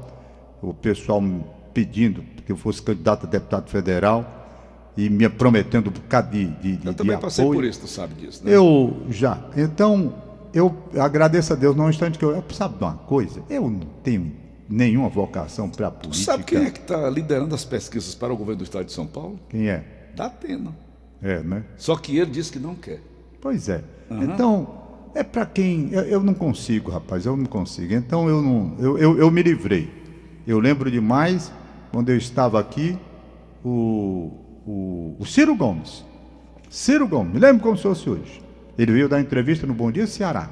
o 0.61 0.73
pessoal 0.73 1.21
me 1.21 1.43
pedindo 1.73 2.23
que 2.45 2.51
eu 2.51 2.57
fosse 2.57 2.81
candidato 2.81 3.25
a 3.25 3.29
deputado 3.29 3.69
federal 3.69 4.33
e 4.97 5.09
me 5.09 5.29
prometendo 5.29 5.89
um 5.89 5.93
bocado 5.93 6.31
de, 6.31 6.45
de, 6.45 6.77
de 6.77 6.87
Eu 6.87 6.93
também 6.93 7.15
de 7.15 7.21
passei 7.21 7.43
apoio. 7.45 7.59
por 7.59 7.65
isso, 7.65 7.81
tu 7.81 7.87
sabe 7.87 8.15
disso, 8.15 8.43
né? 8.43 8.53
Eu 8.53 9.03
já. 9.09 9.39
Então, 9.55 10.13
eu 10.53 10.75
agradeço 10.99 11.53
a 11.53 11.55
Deus, 11.55 11.75
não 11.75 11.89
instante 11.89 12.17
que 12.17 12.25
eu. 12.25 12.43
Sabe 12.51 12.77
de 12.77 12.83
uma 12.83 12.93
coisa? 12.93 13.43
Eu 13.49 13.69
não 13.69 13.87
tenho 14.03 14.31
nenhuma 14.69 15.09
vocação 15.09 15.69
para 15.69 15.89
Tu 15.91 16.09
política. 16.09 16.31
sabe 16.31 16.43
quem 16.43 16.63
é 16.65 16.69
que 16.71 16.79
está 16.79 17.09
liderando 17.09 17.53
as 17.55 17.63
pesquisas 17.63 18.13
para 18.15 18.33
o 18.33 18.37
governo 18.37 18.59
do 18.59 18.63
estado 18.63 18.85
de 18.85 18.91
São 18.91 19.07
Paulo? 19.07 19.39
Quem 19.49 19.69
é? 19.69 19.83
Da 20.15 20.25
Atena. 20.25 20.75
É, 21.21 21.41
né? 21.41 21.63
Só 21.77 21.95
que 21.95 22.17
ele 22.17 22.31
disse 22.31 22.51
que 22.51 22.59
não 22.59 22.75
quer. 22.75 23.01
Pois 23.41 23.69
é. 23.69 23.83
Então, 24.09 24.67
é 25.13 25.23
para 25.23 25.45
quem. 25.45 25.89
Eu, 25.91 26.01
eu 26.03 26.23
não 26.23 26.33
consigo, 26.33 26.91
rapaz, 26.91 27.25
eu 27.25 27.35
não 27.35 27.45
consigo. 27.45 27.93
Então, 27.93 28.27
eu 28.29 28.41
não. 28.41 28.75
Eu, 28.79 28.97
eu, 28.97 29.17
eu 29.17 29.31
me 29.31 29.41
livrei. 29.41 29.89
Eu 30.45 30.59
lembro 30.59 30.89
demais, 30.89 31.51
quando 31.91 32.09
eu 32.09 32.17
estava 32.17 32.59
aqui, 32.59 32.97
o, 33.63 34.31
o, 34.65 35.15
o 35.19 35.25
Ciro 35.25 35.55
Gomes. 35.55 36.05
Ciro 36.69 37.07
Gomes, 37.07 37.33
me 37.33 37.39
lembro 37.39 37.63
como 37.63 37.75
se 37.77 37.83
fosse 37.83 38.09
hoje. 38.09 38.41
Ele 38.77 38.91
veio 38.91 39.09
dar 39.09 39.19
entrevista 39.19 39.65
no 39.65 39.73
Bom 39.73 39.91
Dia 39.91 40.05
Ceará. 40.05 40.49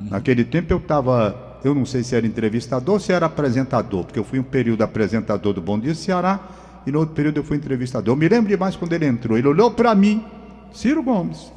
Naquele 0.00 0.44
tempo 0.44 0.72
eu 0.72 0.78
estava, 0.78 1.58
eu 1.62 1.74
não 1.74 1.84
sei 1.84 2.02
se 2.02 2.16
era 2.16 2.26
entrevistador 2.26 2.94
ou 2.94 3.00
se 3.00 3.12
era 3.12 3.26
apresentador, 3.26 4.04
porque 4.04 4.18
eu 4.18 4.24
fui 4.24 4.38
um 4.38 4.42
período 4.42 4.82
apresentador 4.82 5.52
do 5.52 5.60
Bom 5.60 5.78
Dia 5.78 5.94
Ceará 5.94 6.40
e 6.86 6.90
no 6.90 7.00
outro 7.00 7.14
período 7.14 7.36
eu 7.36 7.44
fui 7.44 7.56
entrevistador. 7.56 8.12
Eu 8.12 8.16
me 8.16 8.28
lembro 8.28 8.48
demais 8.48 8.76
quando 8.76 8.92
ele 8.92 9.06
entrou. 9.06 9.36
Ele 9.36 9.46
olhou 9.46 9.70
para 9.70 9.94
mim, 9.94 10.24
Ciro 10.72 11.02
Gomes. 11.02 11.52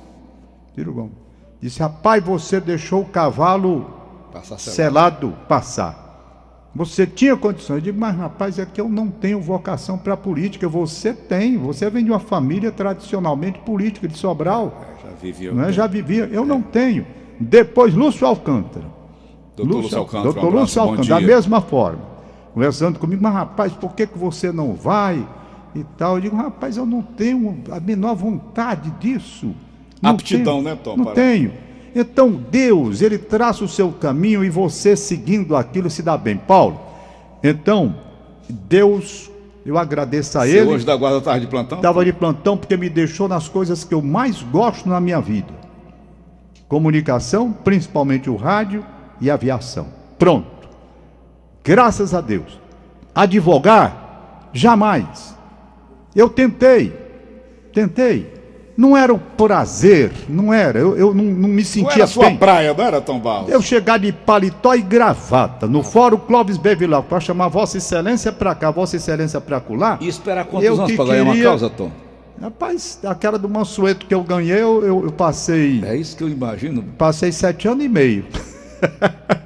Ciro 0.75 0.93
Gomes. 0.93 1.13
Disse: 1.61 1.79
Rapaz, 1.79 2.23
você 2.23 2.59
deixou 2.59 3.01
o 3.01 3.05
cavalo 3.05 3.89
selado. 4.33 4.61
selado 4.61 5.37
passar. 5.47 6.02
Você 6.75 7.05
tinha 7.05 7.37
condições. 7.37 7.77
Eu 7.77 7.81
digo, 7.81 7.99
mas 7.99 8.15
rapaz, 8.15 8.57
é 8.57 8.65
que 8.65 8.81
eu 8.81 8.89
não 8.89 9.07
tenho 9.07 9.39
vocação 9.39 9.97
para 9.97 10.17
política. 10.17 10.67
Você 10.67 11.13
tem. 11.13 11.55
Você 11.57 11.87
vem 11.89 12.03
de 12.03 12.09
uma 12.09 12.19
família 12.19 12.71
tradicionalmente 12.71 13.59
política 13.59 14.07
de 14.07 14.17
Sobral. 14.17 14.81
Já 15.03 15.09
vivia. 15.21 15.51
Não 15.51 15.63
é? 15.65 15.71
Já 15.71 15.85
vivia. 15.85 16.27
Eu 16.31 16.45
não 16.45 16.61
tenho. 16.61 17.05
Depois, 17.39 17.93
Lúcio 17.93 18.25
Alcântara. 18.25 18.85
Doutor 19.55 19.81
Lúcio 19.81 19.97
Alcântara, 19.99 20.21
um 20.21 20.33
Doutor 20.33 20.47
abraço, 20.47 20.61
Lúcio 20.63 20.81
Alcântara, 20.81 21.21
da 21.21 21.27
mesma 21.27 21.61
forma. 21.61 21.99
Conversando 22.55 22.97
comigo, 22.97 23.21
mas 23.21 23.33
rapaz, 23.33 23.71
por 23.73 23.93
que, 23.93 24.07
que 24.07 24.17
você 24.17 24.51
não 24.51 24.73
vai? 24.73 25.27
E 25.75 25.83
tal. 25.97 26.15
Eu 26.15 26.21
digo, 26.21 26.35
rapaz, 26.35 26.75
eu 26.77 26.85
não 26.87 27.03
tenho 27.03 27.61
a 27.71 27.79
menor 27.79 28.15
vontade 28.15 28.89
disso. 28.99 29.53
Não 30.01 30.11
Aptidão, 30.11 30.63
tenho. 30.63 30.63
né, 30.75 30.79
Tom, 30.83 30.97
Não 30.97 31.05
para- 31.05 31.13
tenho. 31.13 31.51
Então, 31.95 32.31
Deus, 32.31 33.01
ele 33.01 33.17
traça 33.17 33.63
o 33.63 33.67
seu 33.67 33.91
caminho 33.91 34.43
e 34.43 34.49
você 34.49 34.95
seguindo 34.95 35.55
aquilo 35.55 35.89
se 35.89 36.01
dá 36.01 36.17
bem. 36.17 36.37
Paulo, 36.37 36.79
então, 37.43 37.95
Deus, 38.49 39.29
eu 39.65 39.77
agradeço 39.77 40.37
a 40.37 40.45
Você 40.45 40.57
ele. 40.57 40.69
hoje 40.69 40.85
da 40.85 40.95
guarda 40.95 41.21
tarde 41.21 41.45
de 41.45 41.51
plantão? 41.51 41.77
Estava 41.77 42.03
de 42.03 42.11
plantão 42.11 42.57
porque 42.57 42.75
me 42.75 42.89
deixou 42.89 43.27
nas 43.27 43.47
coisas 43.47 43.83
que 43.83 43.93
eu 43.93 44.01
mais 44.01 44.41
gosto 44.41 44.89
na 44.89 44.99
minha 44.99 45.21
vida: 45.21 45.53
comunicação, 46.67 47.51
principalmente 47.51 48.29
o 48.29 48.35
rádio 48.35 48.83
e 49.21 49.29
aviação. 49.29 49.87
Pronto. 50.17 50.67
Graças 51.63 52.13
a 52.13 52.21
Deus. 52.21 52.59
Advogar? 53.13 54.49
Jamais. 54.51 55.35
Eu 56.15 56.29
tentei. 56.29 56.91
Tentei. 57.73 58.42
Não 58.75 58.97
era 58.97 59.13
o 59.13 59.19
prazer, 59.19 60.11
não 60.27 60.51
era. 60.51 60.79
Eu, 60.79 60.97
eu 60.97 61.13
não, 61.13 61.23
não 61.23 61.47
me 61.49 61.61
Não 61.61 61.63
sentia 61.63 61.93
era 61.93 62.03
a 62.05 62.07
sua 62.07 62.25
bem. 62.25 62.37
praia, 62.37 62.73
não 62.73 62.83
era, 62.83 62.99
Tom 62.99 63.19
Barros? 63.19 63.49
Eu 63.49 63.61
chegar 63.61 63.99
de 63.99 64.11
paletó 64.11 64.73
e 64.73 64.81
gravata 64.81 65.67
no 65.67 65.83
Fórum 65.83 66.17
Clóvis 66.17 66.57
Bevilacqua 66.57 67.07
para 67.07 67.19
chamar 67.19 67.49
Vossa 67.49 67.77
Excelência 67.77 68.31
para 68.31 68.55
cá, 68.55 68.71
Vossa 68.71 68.95
Excelência 68.95 69.39
para 69.39 69.59
colar. 69.59 69.99
E 70.01 70.07
esperar 70.07 70.45
quantos 70.45 70.67
Eu 70.67 70.73
anos 70.75 70.89
que 70.89 70.95
para 70.97 71.05
ganhar 71.05 71.23
uma 71.23 71.33
queria- 71.33 71.49
causa, 71.49 71.69
Tom? 71.69 71.91
Rapaz, 72.41 72.99
aquela 73.05 73.37
do 73.37 73.47
Mansueto 73.47 74.07
que 74.07 74.13
eu 74.13 74.23
ganhei, 74.23 74.55
eu, 74.59 74.83
eu- 74.83 75.03
eu 75.05 75.11
passei. 75.11 75.81
É 75.85 75.95
isso 75.95 76.17
que 76.17 76.23
eu 76.23 76.29
imagino. 76.29 76.83
Passei 76.97 77.31
sete 77.31 77.67
anos 77.67 77.85
e 77.85 77.87
meio. 77.87 78.25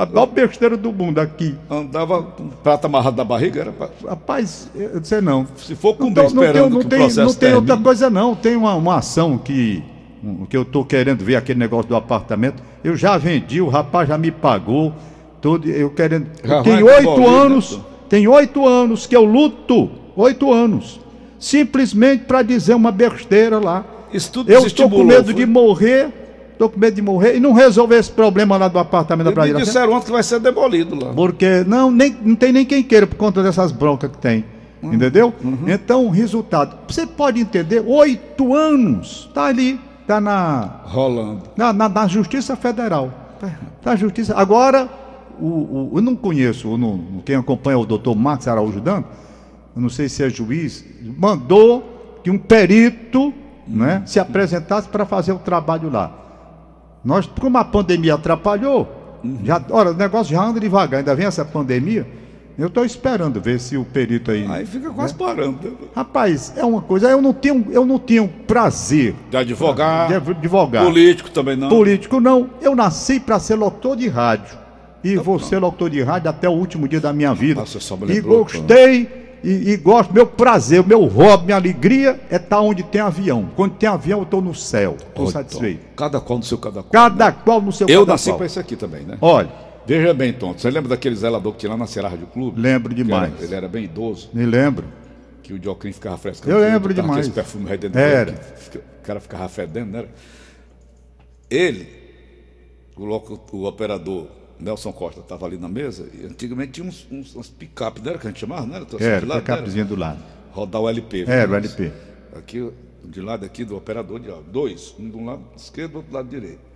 A 0.00 0.06
maior 0.06 0.24
besteira 0.24 0.78
do 0.78 0.90
mundo 0.94 1.18
aqui. 1.18 1.54
Andava 1.68 2.22
com 2.22 2.48
prata 2.48 2.86
amarrado 2.86 3.18
na 3.18 3.24
barriga, 3.24 3.60
era 3.60 3.70
pra... 3.70 3.90
Rapaz, 4.08 4.70
eu 4.74 5.04
sei 5.04 5.20
não. 5.20 5.46
Se 5.56 5.74
for 5.74 5.94
com 5.94 6.10
bem 6.10 6.24
não, 6.24 6.42
esperando 6.42 6.62
tem, 6.62 6.70
não 6.70 6.88
tem, 6.88 6.98
processo 7.00 7.20
não 7.20 7.34
tem 7.34 7.52
outra 7.52 7.76
coisa 7.76 8.08
não. 8.08 8.34
Tem 8.34 8.56
uma, 8.56 8.74
uma 8.76 8.96
ação 8.96 9.36
que, 9.36 9.82
um, 10.24 10.46
que 10.46 10.56
eu 10.56 10.64
tô 10.64 10.86
querendo 10.86 11.22
ver 11.22 11.36
aquele 11.36 11.58
negócio 11.58 11.86
do 11.86 11.94
apartamento. 11.94 12.62
Eu 12.82 12.96
já 12.96 13.18
vendi, 13.18 13.60
o 13.60 13.68
rapaz 13.68 14.08
já 14.08 14.16
me 14.16 14.30
pagou. 14.30 14.94
Tudo, 15.38 15.68
eu 15.68 15.90
querendo. 15.90 16.28
Já 16.42 16.62
tem 16.62 16.82
oito 16.82 17.20
né, 17.20 17.26
anos. 17.26 17.70
Tom? 17.74 17.84
Tem 18.08 18.26
oito 18.26 18.66
anos 18.66 19.06
que 19.06 19.14
eu 19.14 19.24
luto. 19.26 19.90
Oito 20.16 20.50
anos. 20.50 20.98
Simplesmente 21.38 22.24
para 22.24 22.40
dizer 22.40 22.72
uma 22.72 22.90
besteira 22.90 23.58
lá. 23.58 23.84
Isso 24.14 24.32
tudo 24.32 24.50
Eu 24.50 24.64
estou 24.64 24.88
com 24.88 25.04
medo 25.04 25.26
foi? 25.26 25.34
de 25.34 25.44
morrer. 25.44 26.19
Estou 26.60 26.68
com 26.68 26.78
medo 26.78 26.94
de 26.94 27.00
morrer 27.00 27.36
e 27.36 27.40
não 27.40 27.54
resolver 27.54 27.96
esse 27.96 28.12
problema 28.12 28.58
lá 28.58 28.68
do 28.68 28.78
apartamento 28.78 29.24
da 29.24 29.30
E 29.30 29.34
Praia 29.34 29.54
Me 29.54 29.60
disseram 29.62 29.94
ontem 29.94 30.04
que 30.04 30.12
vai 30.12 30.22
ser 30.22 30.38
demolido 30.40 30.94
lá. 30.94 31.10
porque 31.14 31.64
não, 31.66 31.90
nem, 31.90 32.14
não 32.22 32.36
tem 32.36 32.52
nem 32.52 32.66
quem 32.66 32.82
queira 32.82 33.06
por 33.06 33.16
conta 33.16 33.42
dessas 33.42 33.72
broncas 33.72 34.10
que 34.10 34.18
tem. 34.18 34.44
Hum, 34.82 34.92
Entendeu? 34.92 35.32
uhum. 35.42 35.60
Então, 35.66 36.10
resultado. 36.10 36.76
Você 36.86 37.06
pode 37.06 37.40
entender, 37.40 37.82
oito 37.86 38.54
anos. 38.54 39.24
Está 39.28 39.46
ali. 39.46 39.80
Está 40.02 40.20
na, 40.20 40.80
Rolando. 40.84 41.44
na, 41.56 41.72
na, 41.72 41.88
na 41.88 42.06
Justiça 42.06 42.54
Federal. 42.56 43.10
Na 43.82 43.96
Justiça. 43.96 44.34
Agora, 44.36 44.86
o, 45.40 45.46
o- 45.46 45.90
eu 45.94 46.02
não 46.02 46.14
conheço, 46.14 46.76
não- 46.76 47.22
quem 47.24 47.36
acompanha 47.36 47.78
o 47.78 47.86
doutor 47.86 48.14
Marcos 48.14 48.46
Araújo 48.46 48.82
Dano, 48.82 49.06
eu 49.74 49.80
não 49.80 49.88
sei 49.88 50.10
se 50.10 50.22
é 50.22 50.28
juiz, 50.28 50.84
mandou 51.16 52.20
que 52.22 52.30
um 52.30 52.36
perito 52.36 53.32
né, 53.66 54.02
se 54.04 54.20
apresentasse 54.20 54.88
para 54.90 55.06
fazer 55.06 55.32
o 55.32 55.38
trabalho 55.38 55.88
lá. 55.90 56.18
Nós, 57.04 57.26
como 57.40 57.56
a 57.58 57.64
pandemia 57.64 58.14
atrapalhou, 58.14 58.88
já, 59.44 59.62
olha, 59.70 59.90
o 59.90 59.94
negócio 59.94 60.34
já 60.34 60.42
anda 60.42 60.60
devagar, 60.60 60.98
ainda 61.00 61.14
vem 61.14 61.26
essa 61.26 61.44
pandemia. 61.44 62.06
Eu 62.58 62.66
estou 62.66 62.84
esperando 62.84 63.40
ver 63.40 63.58
se 63.58 63.76
o 63.78 63.84
perito 63.86 64.30
aí. 64.30 64.46
Aí 64.46 64.66
fica 64.66 64.90
quase 64.90 65.14
parando. 65.14 65.58
né? 65.62 65.72
Rapaz, 65.96 66.52
é 66.56 66.64
uma 66.64 66.82
coisa, 66.82 67.08
eu 67.08 67.22
não 67.22 67.32
tenho, 67.32 67.66
eu 67.70 67.86
não 67.86 67.98
tenho 67.98 68.28
prazer 68.46 69.14
De 69.30 69.36
advogar, 69.38 70.08
de 70.08 70.14
advogar. 70.14 70.84
político 70.84 71.30
também 71.30 71.56
não. 71.56 71.70
Político 71.70 72.20
não. 72.20 72.50
Eu 72.60 72.76
nasci 72.76 73.18
para 73.18 73.38
ser 73.38 73.54
locutor 73.54 73.96
de 73.96 74.08
rádio. 74.08 74.58
E 75.02 75.16
vou 75.16 75.38
ser 75.38 75.58
locutor 75.58 75.88
de 75.88 76.02
rádio 76.02 76.28
até 76.28 76.46
o 76.50 76.52
último 76.52 76.86
dia 76.86 77.00
da 77.00 77.14
minha 77.14 77.32
vida. 77.32 77.60
Nossa, 77.60 77.80
só 77.80 77.96
me 77.96 78.04
e 78.04 78.16
lembrou, 78.16 78.42
gostei 78.44 79.19
e, 79.42 79.70
e 79.72 79.76
gosto. 79.76 80.12
Meu 80.12 80.26
prazer, 80.26 80.84
meu 80.86 81.04
hobby, 81.06 81.46
minha 81.46 81.56
alegria 81.56 82.20
é 82.30 82.36
estar 82.36 82.60
onde 82.60 82.82
tem 82.82 83.00
avião. 83.00 83.50
Quando 83.56 83.74
tem 83.74 83.88
avião, 83.88 84.18
eu 84.20 84.24
estou 84.24 84.40
no 84.42 84.54
céu. 84.54 84.96
Estou 84.98 85.26
satisfeito. 85.30 85.80
Tom, 85.80 85.94
Cada 85.96 86.20
qual 86.20 86.38
no 86.38 86.44
seu 86.44 86.58
cada 86.58 86.82
qual. 86.82 86.90
Cada 86.90 87.32
qual 87.32 87.60
no 87.60 87.72
seu 87.72 87.88
Eu 87.88 88.00
cada 88.00 88.12
nasci 88.12 88.32
para 88.32 88.46
isso 88.46 88.60
aqui 88.60 88.76
também, 88.76 89.02
né? 89.04 89.18
Olha, 89.20 89.50
Veja 89.86 90.14
bem, 90.14 90.32
Tom. 90.32 90.52
Você 90.52 90.70
lembra 90.70 90.90
daquele 90.90 91.16
zelador 91.16 91.52
que 91.52 91.58
tinha 91.60 91.70
lá 91.70 91.76
na 91.76 91.86
Ceará 91.86 92.08
Rádio 92.08 92.26
Clube? 92.28 92.60
lembro 92.60 92.94
demais. 92.94 93.32
Era, 93.36 93.44
ele 93.44 93.54
era 93.54 93.68
bem 93.68 93.84
idoso, 93.84 94.28
Me 94.32 94.44
lembro. 94.46 94.84
que 95.42 95.52
o 95.52 95.58
Dioclin 95.58 95.92
ficava 95.92 96.16
frescando. 96.16 96.52
Eu 96.54 96.60
lembro 96.60 96.94
demais. 96.94 97.20
Aquele 97.20 97.34
perfume 97.34 97.68
redendo 97.68 97.98
Era. 97.98 98.32
que 98.70 98.78
O 98.78 98.82
cara 99.02 99.18
ficava 99.18 99.48
fedendo, 99.48 99.90
né? 99.90 100.04
Ele, 101.50 101.88
o, 102.96 103.04
loco- 103.04 103.40
o 103.52 103.64
operador 103.66 104.26
Nelson 104.60 104.92
Costa, 104.92 105.20
estava 105.20 105.46
ali 105.46 105.56
na 105.56 105.68
mesa, 105.68 106.08
e 106.12 106.26
antigamente 106.26 106.72
tinha 106.72 106.86
uns, 106.86 107.06
uns, 107.10 107.34
uns 107.34 107.48
picape, 107.48 108.00
não 108.00 108.10
era 108.10 108.18
que 108.18 108.26
a 108.26 108.30
gente 108.30 108.40
chamava? 108.40 108.66
Não 108.66 108.76
era? 108.76 108.84
Tua 108.84 109.02
Era, 109.02 109.26
lado, 109.26 109.84
do 109.88 109.96
lado. 109.96 110.22
Rodar 110.52 110.82
o 110.82 110.88
LP. 110.88 111.24
Era, 111.26 111.50
o 111.50 111.54
LP. 111.54 111.92
Aqui, 112.36 112.70
de 113.04 113.20
lado 113.20 113.44
aqui 113.44 113.64
do 113.64 113.76
operador, 113.76 114.20
de 114.20 114.28
lado. 114.28 114.44
dois, 114.44 114.94
um 114.98 115.08
de 115.08 115.16
um 115.16 115.24
lado 115.24 115.42
esquerdo, 115.56 115.92
do 115.92 115.96
outro 115.98 116.12
lado 116.12 116.28
direito. 116.28 116.70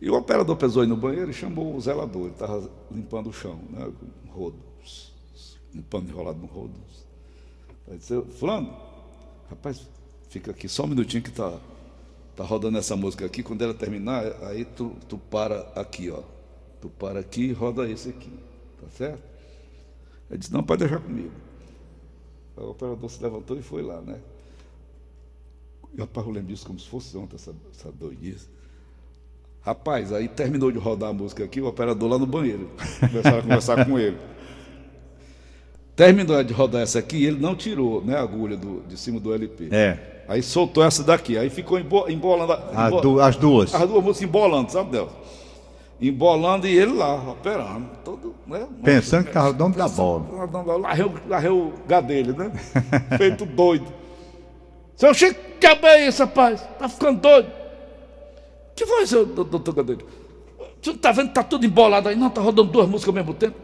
E 0.00 0.10
o 0.10 0.14
operador 0.16 0.56
pesou 0.56 0.82
aí 0.82 0.88
no 0.88 0.96
banheiro 0.96 1.30
e 1.30 1.34
chamou 1.34 1.76
o 1.76 1.80
zelador. 1.80 2.22
Ele 2.22 2.32
estava 2.32 2.70
limpando 2.90 3.28
o 3.28 3.32
chão, 3.32 3.60
né? 3.70 3.90
Com 4.24 4.32
rodo. 4.32 4.58
Um 5.74 5.82
pano 5.82 6.08
enrolado 6.08 6.38
no 6.38 6.46
rodo. 6.46 6.72
Aí 7.88 7.98
disse, 7.98 8.20
fulano, 8.38 8.74
rapaz, 9.48 9.86
fica 10.28 10.50
aqui 10.50 10.68
só 10.68 10.84
um 10.84 10.88
minutinho 10.88 11.22
que 11.22 11.30
tá, 11.30 11.58
tá 12.34 12.44
rodando 12.44 12.78
essa 12.78 12.96
música 12.96 13.26
aqui. 13.26 13.42
Quando 13.42 13.62
ela 13.62 13.74
terminar, 13.74 14.24
aí 14.44 14.64
tu, 14.64 14.96
tu 15.08 15.18
para 15.18 15.60
aqui, 15.76 16.10
ó. 16.10 16.22
Tu 16.80 16.88
para 16.88 17.20
aqui 17.20 17.42
e 17.46 17.52
roda 17.52 17.88
esse 17.88 18.08
aqui. 18.08 18.30
Tá 18.80 18.88
certo? 18.96 19.22
Ele 20.30 20.38
disse, 20.38 20.52
não, 20.52 20.62
pode 20.62 20.80
deixar 20.80 21.00
comigo. 21.00 21.30
O 22.56 22.70
operador 22.70 23.10
se 23.10 23.22
levantou 23.22 23.58
e 23.58 23.62
foi 23.62 23.82
lá, 23.82 24.00
né? 24.00 24.18
E 25.96 26.00
rapaz, 26.00 26.26
eu 26.26 26.32
lembro 26.32 26.48
disso 26.48 26.66
como 26.66 26.78
se 26.78 26.88
fosse 26.88 27.16
ontem, 27.16 27.36
essa, 27.36 27.54
essa 27.76 27.90
doidice. 27.90 28.48
Rapaz, 29.62 30.12
aí 30.12 30.28
terminou 30.28 30.70
de 30.70 30.78
rodar 30.78 31.10
a 31.10 31.12
música 31.12 31.44
aqui, 31.44 31.60
o 31.60 31.66
operador 31.66 32.08
lá 32.08 32.18
no 32.18 32.26
banheiro. 32.26 32.70
Começaram 33.00 33.38
a 33.38 33.42
conversar 33.42 33.84
com 33.84 33.98
ele. 33.98 34.16
Terminou 35.96 36.42
de 36.42 36.52
rodar 36.54 36.82
essa 36.82 36.98
aqui, 36.98 37.24
ele 37.24 37.38
não 37.40 37.54
tirou 37.54 38.02
né, 38.02 38.16
a 38.16 38.22
agulha 38.22 38.56
do, 38.56 38.80
de 38.88 38.96
cima 38.96 39.20
do 39.20 39.34
LP. 39.34 39.68
É. 39.70 40.24
Aí 40.28 40.42
soltou 40.42 40.82
essa 40.84 41.02
daqui, 41.02 41.36
aí 41.36 41.50
ficou 41.50 41.78
embo- 41.78 42.08
embolando. 42.08 42.52
a- 42.52 42.70
As, 42.86 42.88
embo- 42.92 43.00
du- 43.02 43.20
as 43.20 43.36
duas. 43.36 43.74
as 43.74 43.88
duas 43.88 44.02
músicas 44.04 44.22
embolando, 44.28 44.70
sabe, 44.72 44.92
Deus? 44.92 45.10
Embolando 46.00 46.66
e 46.66 46.76
ele 46.76 46.92
lá, 46.92 47.14
operando. 47.30 47.90
Todo, 48.04 48.34
né? 48.46 48.66
Pensando 48.82 49.24
que 49.24 49.30
estava 49.30 49.52
dono 49.52 49.74
da 49.74 49.88
bola. 49.88 50.78
Larreu, 50.78 51.14
larreu 51.28 51.58
o 51.58 51.72
gadelho, 51.86 52.34
né? 52.36 52.50
Feito 53.18 53.44
doido. 53.44 53.86
Seu 54.96 55.12
Chico, 55.14 55.40
que 55.58 55.66
é 55.66 56.08
isso, 56.08 56.22
rapaz? 56.22 56.66
Tá 56.78 56.88
ficando 56.88 57.20
doido. 57.20 57.50
que 58.74 58.86
foi, 58.86 59.06
seu 59.06 59.26
doutor 59.26 59.74
Gadelho? 59.74 60.06
Você 60.82 60.94
tá 60.94 61.12
vendo 61.12 61.28
que 61.28 61.34
tá 61.34 61.42
tudo 61.42 61.66
embolado 61.66 62.08
aí? 62.08 62.16
Não, 62.16 62.30
tá 62.30 62.40
rodando 62.40 62.70
duas 62.70 62.88
músicas 62.88 63.08
ao 63.08 63.14
mesmo 63.14 63.34
tempo. 63.34 63.56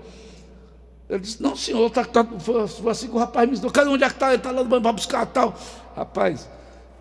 Ele 1.08 1.20
disse, 1.20 1.42
não, 1.42 1.54
senhor, 1.54 1.88
tá, 1.90 2.04
tá, 2.04 2.26
foi, 2.38 2.66
foi 2.66 2.90
assim 2.90 3.08
que 3.08 3.14
o 3.14 3.18
rapaz 3.18 3.48
me 3.48 3.54
disse, 3.54 3.70
cadê 3.70 3.88
onde 3.88 4.04
é 4.04 4.08
que 4.08 4.14
tá? 4.16 4.32
Ele 4.32 4.42
tá 4.42 4.50
lá 4.50 4.62
no 4.62 4.68
banho 4.68 4.82
para 4.82 4.92
buscar 4.92 5.24
tal. 5.26 5.54
Rapaz, 5.94 6.48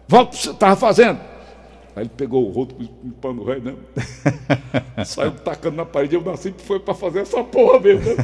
volta 0.08 0.36
o 0.36 0.38
que 0.38 0.44
você 0.44 0.52
estava 0.52 0.76
fazendo. 0.76 1.20
Aí 1.96 2.04
ele 2.04 2.12
pegou 2.16 2.46
o 2.46 2.52
rosto 2.52 2.76
com 2.76 3.10
pano 3.12 3.46
ré, 3.46 3.60
né? 3.60 3.74
Saiu 5.06 5.32
tacando 5.32 5.78
na 5.78 5.86
parede. 5.86 6.16
Eu 6.16 6.22
nasci 6.22 6.54
foi 6.58 6.80
para 6.80 6.94
fazer 6.94 7.20
essa 7.20 7.42
porra 7.42 7.80
mesmo, 7.80 8.04
né? 8.04 8.16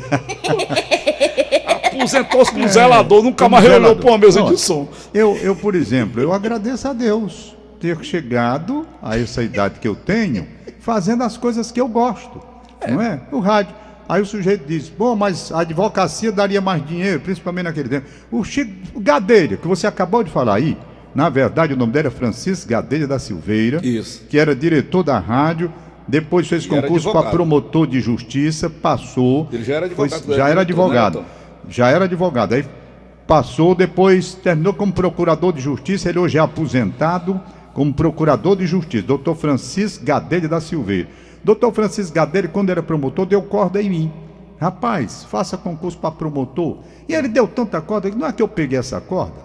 Aposentou-se 1.85 2.51
como 2.51 2.65
é, 2.65 2.67
zelador, 2.67 3.23
nunca 3.23 3.47
mais 3.47 3.65
olhou 3.65 3.95
para 3.95 4.09
uma 4.09 4.17
mesa 4.17 4.41
de 4.43 4.57
som. 4.57 4.89
Eu, 5.13 5.37
eu, 5.37 5.55
por 5.55 5.73
exemplo, 5.75 6.21
eu 6.21 6.33
agradeço 6.33 6.87
a 6.87 6.93
Deus 6.93 7.55
ter 7.79 7.97
chegado 8.03 8.85
a 9.01 9.17
essa 9.17 9.41
idade 9.41 9.79
que 9.79 9.87
eu 9.87 9.95
tenho, 9.95 10.47
fazendo 10.79 11.23
as 11.23 11.37
coisas 11.37 11.71
que 11.71 11.79
eu 11.79 11.87
gosto. 11.87 12.41
É. 12.81 12.91
Não 12.91 13.01
é? 13.01 13.21
O 13.31 13.39
rádio. 13.39 13.73
Aí 14.09 14.21
o 14.21 14.25
sujeito 14.25 14.65
diz: 14.65 14.89
Bom, 14.89 15.15
mas 15.15 15.49
a 15.51 15.61
advocacia 15.61 16.31
daria 16.31 16.59
mais 16.59 16.85
dinheiro, 16.85 17.21
principalmente 17.21 17.65
naquele 17.65 17.87
tempo. 17.87 18.07
O 18.29 18.43
Chico 18.43 18.99
Gadeira, 18.99 19.55
que 19.55 19.67
você 19.67 19.87
acabou 19.87 20.23
de 20.23 20.29
falar 20.29 20.55
aí, 20.55 20.77
na 21.13 21.29
verdade 21.29 21.73
o 21.73 21.77
nome 21.77 21.91
dele 21.91 22.07
é 22.07 22.11
Francisco 22.11 22.69
Gadeira 22.69 23.07
da 23.07 23.19
Silveira, 23.19 23.79
Isso. 23.85 24.23
que 24.29 24.37
era 24.37 24.55
diretor 24.55 25.03
da 25.03 25.19
rádio. 25.19 25.71
Depois 26.07 26.47
fez 26.47 26.65
e 26.65 26.67
concurso 26.67 27.11
para 27.11 27.29
promotor 27.29 27.87
de 27.87 28.01
justiça, 28.01 28.69
passou. 28.69 29.47
Ele 29.51 29.63
já 29.63 29.75
era 29.75 29.85
advogado. 29.85 30.23
Foi, 30.23 30.35
já 30.35 30.49
era 30.49 30.61
advogado. 30.61 31.19
Né, 31.19 31.25
já 31.69 31.89
era 31.89 32.05
advogado. 32.05 32.53
Aí 32.53 32.65
passou, 33.27 33.73
depois 33.75 34.33
terminou 34.33 34.73
como 34.73 34.91
procurador 34.91 35.53
de 35.53 35.61
justiça. 35.61 36.09
Ele 36.09 36.19
hoje 36.19 36.37
é 36.37 36.41
aposentado 36.41 37.39
como 37.73 37.93
procurador 37.93 38.55
de 38.55 38.65
justiça, 38.65 39.07
doutor 39.07 39.35
Francisco 39.35 40.03
Gadeira 40.03 40.47
da 40.47 40.59
Silveira. 40.59 41.07
Doutor 41.43 41.73
Francisco 41.73 42.13
Gadelha, 42.13 42.47
quando 42.47 42.69
era 42.69 42.83
promotor, 42.83 43.25
deu 43.25 43.41
corda 43.41 43.81
em 43.81 43.89
mim. 43.89 44.11
Rapaz, 44.59 45.23
faça 45.23 45.57
concurso 45.57 45.97
para 45.97 46.11
promotor. 46.11 46.79
E 47.09 47.15
ele 47.15 47.27
deu 47.27 47.47
tanta 47.47 47.81
corda 47.81 48.11
que 48.11 48.17
não 48.17 48.27
é 48.27 48.31
que 48.31 48.43
eu 48.43 48.47
peguei 48.47 48.77
essa 48.77 49.01
corda. 49.01 49.41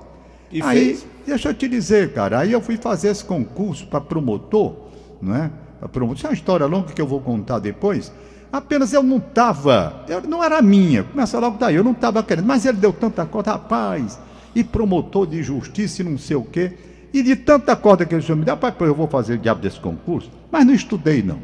E 0.52 0.62
aí, 0.62 0.78
fez? 0.78 1.06
Deixa 1.26 1.50
eu 1.50 1.54
te 1.54 1.68
dizer, 1.68 2.12
cara, 2.12 2.38
aí 2.38 2.52
eu 2.52 2.61
fui 2.61 2.76
fazer 2.76 3.09
esse 3.09 3.25
concurso 3.25 3.87
para 3.87 4.00
promotor, 4.00 4.75
não 5.21 5.35
é? 5.37 5.50
Para 5.78 5.88
promotor. 5.88 6.16
Isso 6.16 6.26
é 6.26 6.30
uma 6.30 6.35
história 6.35 6.66
longa 6.66 6.92
que 6.92 7.00
eu 7.00 7.06
vou 7.06 7.21
contar 7.21 7.59
depois. 7.59 8.12
Apenas 8.52 8.92
eu 8.92 9.02
não 9.02 9.18
estava, 9.18 10.04
não 10.28 10.42
era 10.42 10.62
minha, 10.62 11.02
começa 11.02 11.38
logo 11.38 11.59
daí, 11.59 11.75
eu 11.75 11.85
não 11.85 11.92
estava 11.92 12.23
querendo, 12.23 12.47
mas 12.47 12.64
ele 12.64 12.78
deu 12.78 12.92
tanta 12.92 13.26
corda, 13.26 13.52
rapaz, 13.52 14.18
e 14.54 14.64
promotor 14.64 15.26
de 15.26 15.42
justiça 15.42 16.00
e 16.00 16.04
não 16.04 16.16
sei 16.16 16.37
o 16.37 16.45
quê. 16.45 16.73
E 17.12 17.23
de 17.23 17.37
tanta 17.37 17.75
corda 17.76 18.04
que 18.04 18.14
ele 18.14 18.35
me 18.35 18.45
deu, 18.45 18.54
rapaz, 18.54 18.75
eu 18.80 18.95
vou 18.95 19.09
fazer 19.09 19.35
o 19.35 19.38
diabo 19.38 19.61
desse 19.61 19.80
concurso, 19.80 20.30
mas 20.50 20.64
não 20.64 20.73
estudei 20.75 21.23
não. 21.23 21.38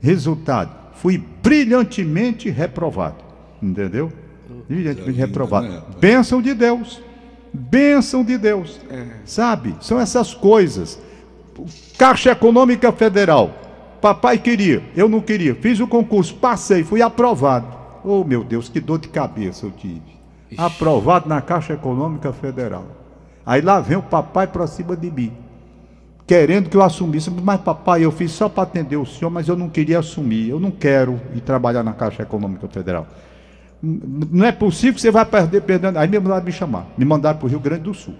Resultado, 0.00 0.70
fui 0.94 1.22
brilhantemente 1.42 2.50
reprovado. 2.50 3.24
Entendeu? 3.62 4.12
Brilhantemente 4.68 5.18
reprovado. 5.18 5.68
Né, 5.68 5.82
Bênção 5.98 6.42
de 6.42 6.54
Deus. 6.54 7.00
Bênção 7.56 8.24
de 8.24 8.38
Deus. 8.38 8.80
É. 8.90 9.06
Sabe? 9.24 9.74
São 9.80 9.98
essas 9.98 10.34
coisas. 10.34 10.98
Caixa 11.98 12.30
Econômica 12.30 12.92
Federal. 12.92 13.50
Papai 14.00 14.38
queria, 14.38 14.82
eu 14.94 15.08
não 15.08 15.20
queria. 15.20 15.54
Fiz 15.54 15.80
o 15.80 15.86
concurso, 15.86 16.34
passei, 16.34 16.84
fui 16.84 17.02
aprovado. 17.02 17.66
Oh, 18.04 18.22
meu 18.22 18.44
Deus, 18.44 18.68
que 18.68 18.78
dor 18.78 18.98
de 18.98 19.08
cabeça 19.08 19.66
eu 19.66 19.70
tive. 19.70 20.02
Ixi. 20.50 20.60
Aprovado 20.60 21.28
na 21.28 21.40
Caixa 21.40 21.72
Econômica 21.72 22.32
Federal. 22.32 22.84
Aí 23.44 23.60
lá 23.60 23.80
vem 23.80 23.96
o 23.96 24.02
papai 24.02 24.46
para 24.46 24.66
cima 24.66 24.96
de 24.96 25.10
mim 25.10 25.32
querendo 26.26 26.68
que 26.68 26.76
eu 26.76 26.82
assumisse. 26.82 27.30
Mas, 27.30 27.60
papai, 27.60 28.04
eu 28.04 28.10
fiz 28.10 28.32
só 28.32 28.48
para 28.48 28.64
atender 28.64 28.96
o 28.96 29.06
senhor, 29.06 29.30
mas 29.30 29.48
eu 29.48 29.56
não 29.56 29.68
queria 29.68 30.00
assumir. 30.00 30.48
Eu 30.48 30.58
não 30.58 30.70
quero 30.70 31.20
ir 31.34 31.40
trabalhar 31.40 31.82
na 31.82 31.92
Caixa 31.92 32.22
Econômica 32.22 32.66
Federal. 32.68 33.06
Não 33.82 34.44
é 34.44 34.52
possível 34.52 34.94
que 34.94 35.00
você 35.00 35.10
vai 35.10 35.24
perder, 35.24 35.62
perdendo. 35.62 35.98
Aí 35.98 36.08
me 36.08 36.18
mandaram 36.18 36.44
me 36.44 36.52
chamar. 36.52 36.86
Me 36.96 37.04
mandaram 37.04 37.38
para 37.38 37.46
o 37.46 37.48
Rio 37.48 37.60
Grande 37.60 37.82
do 37.82 37.94
Sul. 37.94 38.14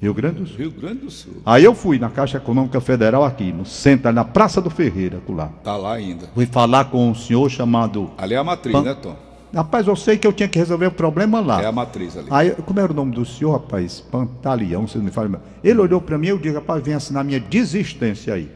Rio 0.00 0.12
Grande 0.12 0.40
do 0.40 0.46
Sul. 0.46 0.56
Rio 0.58 0.70
Grande 0.72 1.00
do 1.00 1.10
Sul. 1.10 1.34
Aí 1.46 1.62
eu 1.62 1.74
fui 1.74 1.98
na 1.98 2.10
Caixa 2.10 2.38
Econômica 2.38 2.80
Federal 2.80 3.24
aqui, 3.24 3.52
no 3.52 3.64
centro, 3.64 4.12
na 4.12 4.24
Praça 4.24 4.60
do 4.60 4.68
Ferreira, 4.68 5.20
lá. 5.28 5.50
Tá 5.62 5.76
lá 5.76 5.94
ainda. 5.94 6.26
Fui 6.34 6.44
falar 6.46 6.86
com 6.86 7.10
um 7.10 7.14
senhor 7.14 7.48
chamado. 7.48 8.10
Ali 8.18 8.34
é 8.34 8.38
a 8.38 8.42
matriz, 8.42 8.72
Pan... 8.72 8.82
né, 8.82 8.94
Tom? 9.00 9.14
Rapaz, 9.54 9.86
eu 9.86 9.94
sei 9.94 10.16
que 10.16 10.26
eu 10.26 10.32
tinha 10.32 10.48
que 10.48 10.58
resolver 10.58 10.86
o 10.86 10.90
problema 10.90 11.38
lá. 11.38 11.62
É 11.62 11.66
a 11.66 11.72
matriz 11.72 12.16
ali. 12.16 12.26
Aí, 12.30 12.50
como 12.50 12.80
era 12.80 12.90
o 12.90 12.94
nome 12.94 13.12
do 13.14 13.24
senhor, 13.24 13.52
rapaz? 13.52 14.00
Pantaleão, 14.00 14.88
vocês 14.88 15.04
me 15.04 15.10
falam. 15.10 15.40
Ele 15.62 15.78
olhou 15.78 16.00
para 16.00 16.16
mim 16.16 16.28
e 16.28 16.30
eu 16.30 16.38
disse, 16.38 16.54
rapaz, 16.54 16.82
vem 16.82 16.94
assinar 16.94 17.22
minha 17.22 17.38
desistência 17.38 18.34
aí. 18.34 18.50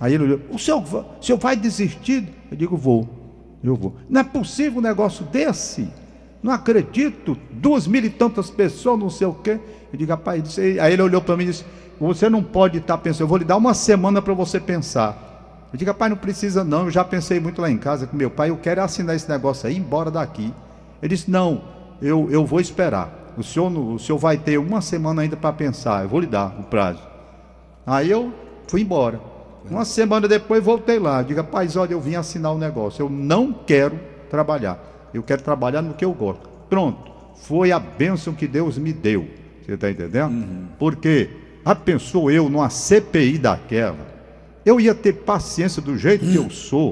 Aí 0.00 0.14
ele 0.14 0.24
olhou, 0.24 0.40
o 0.50 0.58
senhor, 0.58 0.82
o 0.82 1.22
senhor 1.24 1.38
vai 1.38 1.54
desistir? 1.54 2.26
Eu 2.50 2.56
digo, 2.56 2.76
vou. 2.76 3.17
Eu 3.62 3.74
vou. 3.74 3.96
Não 4.08 4.20
é 4.20 4.24
possível 4.24 4.78
um 4.78 4.82
negócio 4.82 5.24
desse? 5.24 5.88
Não 6.42 6.52
acredito. 6.52 7.36
Duas 7.50 7.86
mil 7.86 8.04
e 8.04 8.10
tantas 8.10 8.50
pessoas, 8.50 8.98
não 8.98 9.10
sei 9.10 9.26
o 9.26 9.34
quê. 9.34 9.58
Eu 9.92 9.98
digo, 9.98 10.10
rapaz, 10.10 10.58
aí 10.58 10.92
ele 10.92 11.02
olhou 11.02 11.20
para 11.20 11.36
mim 11.36 11.44
e 11.44 11.46
disse, 11.46 11.64
você 12.00 12.28
não 12.28 12.42
pode 12.42 12.78
estar 12.78 12.98
pensando, 12.98 13.22
eu 13.22 13.26
vou 13.26 13.38
lhe 13.38 13.44
dar 13.44 13.56
uma 13.56 13.74
semana 13.74 14.22
para 14.22 14.34
você 14.34 14.60
pensar. 14.60 15.68
Eu 15.72 15.78
digo, 15.78 15.92
pai, 15.94 16.08
não 16.08 16.16
precisa 16.16 16.64
não, 16.64 16.84
eu 16.84 16.90
já 16.90 17.04
pensei 17.04 17.40
muito 17.40 17.60
lá 17.60 17.70
em 17.70 17.76
casa 17.76 18.06
com 18.06 18.16
meu 18.16 18.30
pai, 18.30 18.50
eu 18.50 18.56
quero 18.56 18.82
assinar 18.82 19.16
esse 19.16 19.28
negócio 19.28 19.68
aí, 19.68 19.76
embora 19.76 20.10
daqui. 20.10 20.52
Ele 21.02 21.14
disse, 21.14 21.30
não, 21.30 21.62
eu, 22.00 22.28
eu 22.30 22.46
vou 22.46 22.60
esperar. 22.60 23.34
O 23.36 23.42
senhor, 23.42 23.70
o 23.70 23.98
senhor 23.98 24.18
vai 24.18 24.36
ter 24.36 24.58
uma 24.58 24.80
semana 24.80 25.22
ainda 25.22 25.36
para 25.36 25.52
pensar, 25.52 26.02
eu 26.02 26.08
vou 26.08 26.20
lhe 26.20 26.26
dar 26.26 26.56
o 26.58 26.64
prazo. 26.64 27.02
Aí 27.86 28.10
eu 28.10 28.32
fui 28.68 28.82
embora. 28.82 29.20
Uma 29.70 29.84
semana 29.84 30.26
depois 30.28 30.62
voltei 30.62 30.98
lá. 30.98 31.22
Diga, 31.22 31.42
pai, 31.44 31.68
olha, 31.76 31.92
eu 31.92 32.00
vim 32.00 32.14
assinar 32.14 32.52
o 32.52 32.56
um 32.56 32.58
negócio. 32.58 33.02
Eu 33.02 33.10
não 33.10 33.52
quero 33.52 33.98
trabalhar. 34.30 35.10
Eu 35.12 35.22
quero 35.22 35.42
trabalhar 35.42 35.82
no 35.82 35.94
que 35.94 36.04
eu 36.04 36.12
gosto. 36.12 36.48
Pronto. 36.68 37.10
Foi 37.36 37.70
a 37.72 37.78
bênção 37.78 38.34
que 38.34 38.46
Deus 38.46 38.78
me 38.78 38.92
deu. 38.92 39.28
Você 39.64 39.72
está 39.72 39.90
entendendo? 39.90 40.32
Uhum. 40.32 40.66
Porque, 40.78 41.30
a 41.64 41.74
pensou 41.74 42.30
eu 42.30 42.48
numa 42.48 42.70
CPI 42.70 43.38
daquela, 43.38 44.06
eu 44.64 44.80
ia 44.80 44.94
ter 44.94 45.12
paciência 45.12 45.80
do 45.80 45.96
jeito 45.96 46.26
que 46.26 46.36
eu 46.36 46.50
sou 46.50 46.90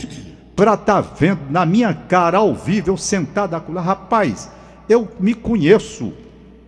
para 0.55 0.75
estar 0.75 1.03
tá 1.03 1.15
vendo 1.19 1.41
na 1.51 1.67
minha 1.67 1.93
cara 1.93 2.39
ao 2.39 2.55
vivo, 2.55 2.91
eu 2.91 2.97
sentado 2.97 3.63
lá, 3.69 3.83
rapaz, 3.83 4.51
eu 4.89 5.09
me 5.21 5.35
conheço, 5.35 6.13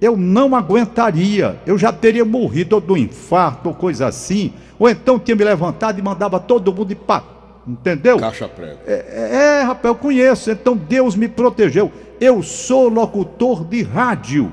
eu 0.01 0.17
não 0.17 0.55
aguentaria, 0.55 1.61
eu 1.67 1.77
já 1.77 1.93
teria 1.93 2.25
morrido 2.25 2.77
ou 2.77 2.81
do 2.81 2.97
infarto 2.97 3.69
ou 3.69 3.75
coisa 3.75 4.07
assim, 4.07 4.53
ou 4.79 4.89
então 4.89 5.19
tinha 5.19 5.35
me 5.35 5.45
levantado 5.45 5.99
e 5.99 6.03
mandava 6.03 6.39
todo 6.39 6.73
mundo 6.73 6.93
ir 6.93 6.97
para, 6.97 7.25
entendeu? 7.67 8.19
Caixa 8.19 8.49
prego. 8.49 8.79
É, 8.87 8.93
é, 8.93 9.37
é, 9.37 9.63
rapaz, 9.63 9.85
eu 9.85 9.95
conheço, 9.97 10.51
então 10.51 10.77
Deus 10.77 11.17
me 11.17 11.29
protegeu. 11.29 11.91
Eu 12.21 12.43
sou 12.43 12.89
locutor 12.89 13.65
de 13.65 13.83
rádio. 13.83 14.53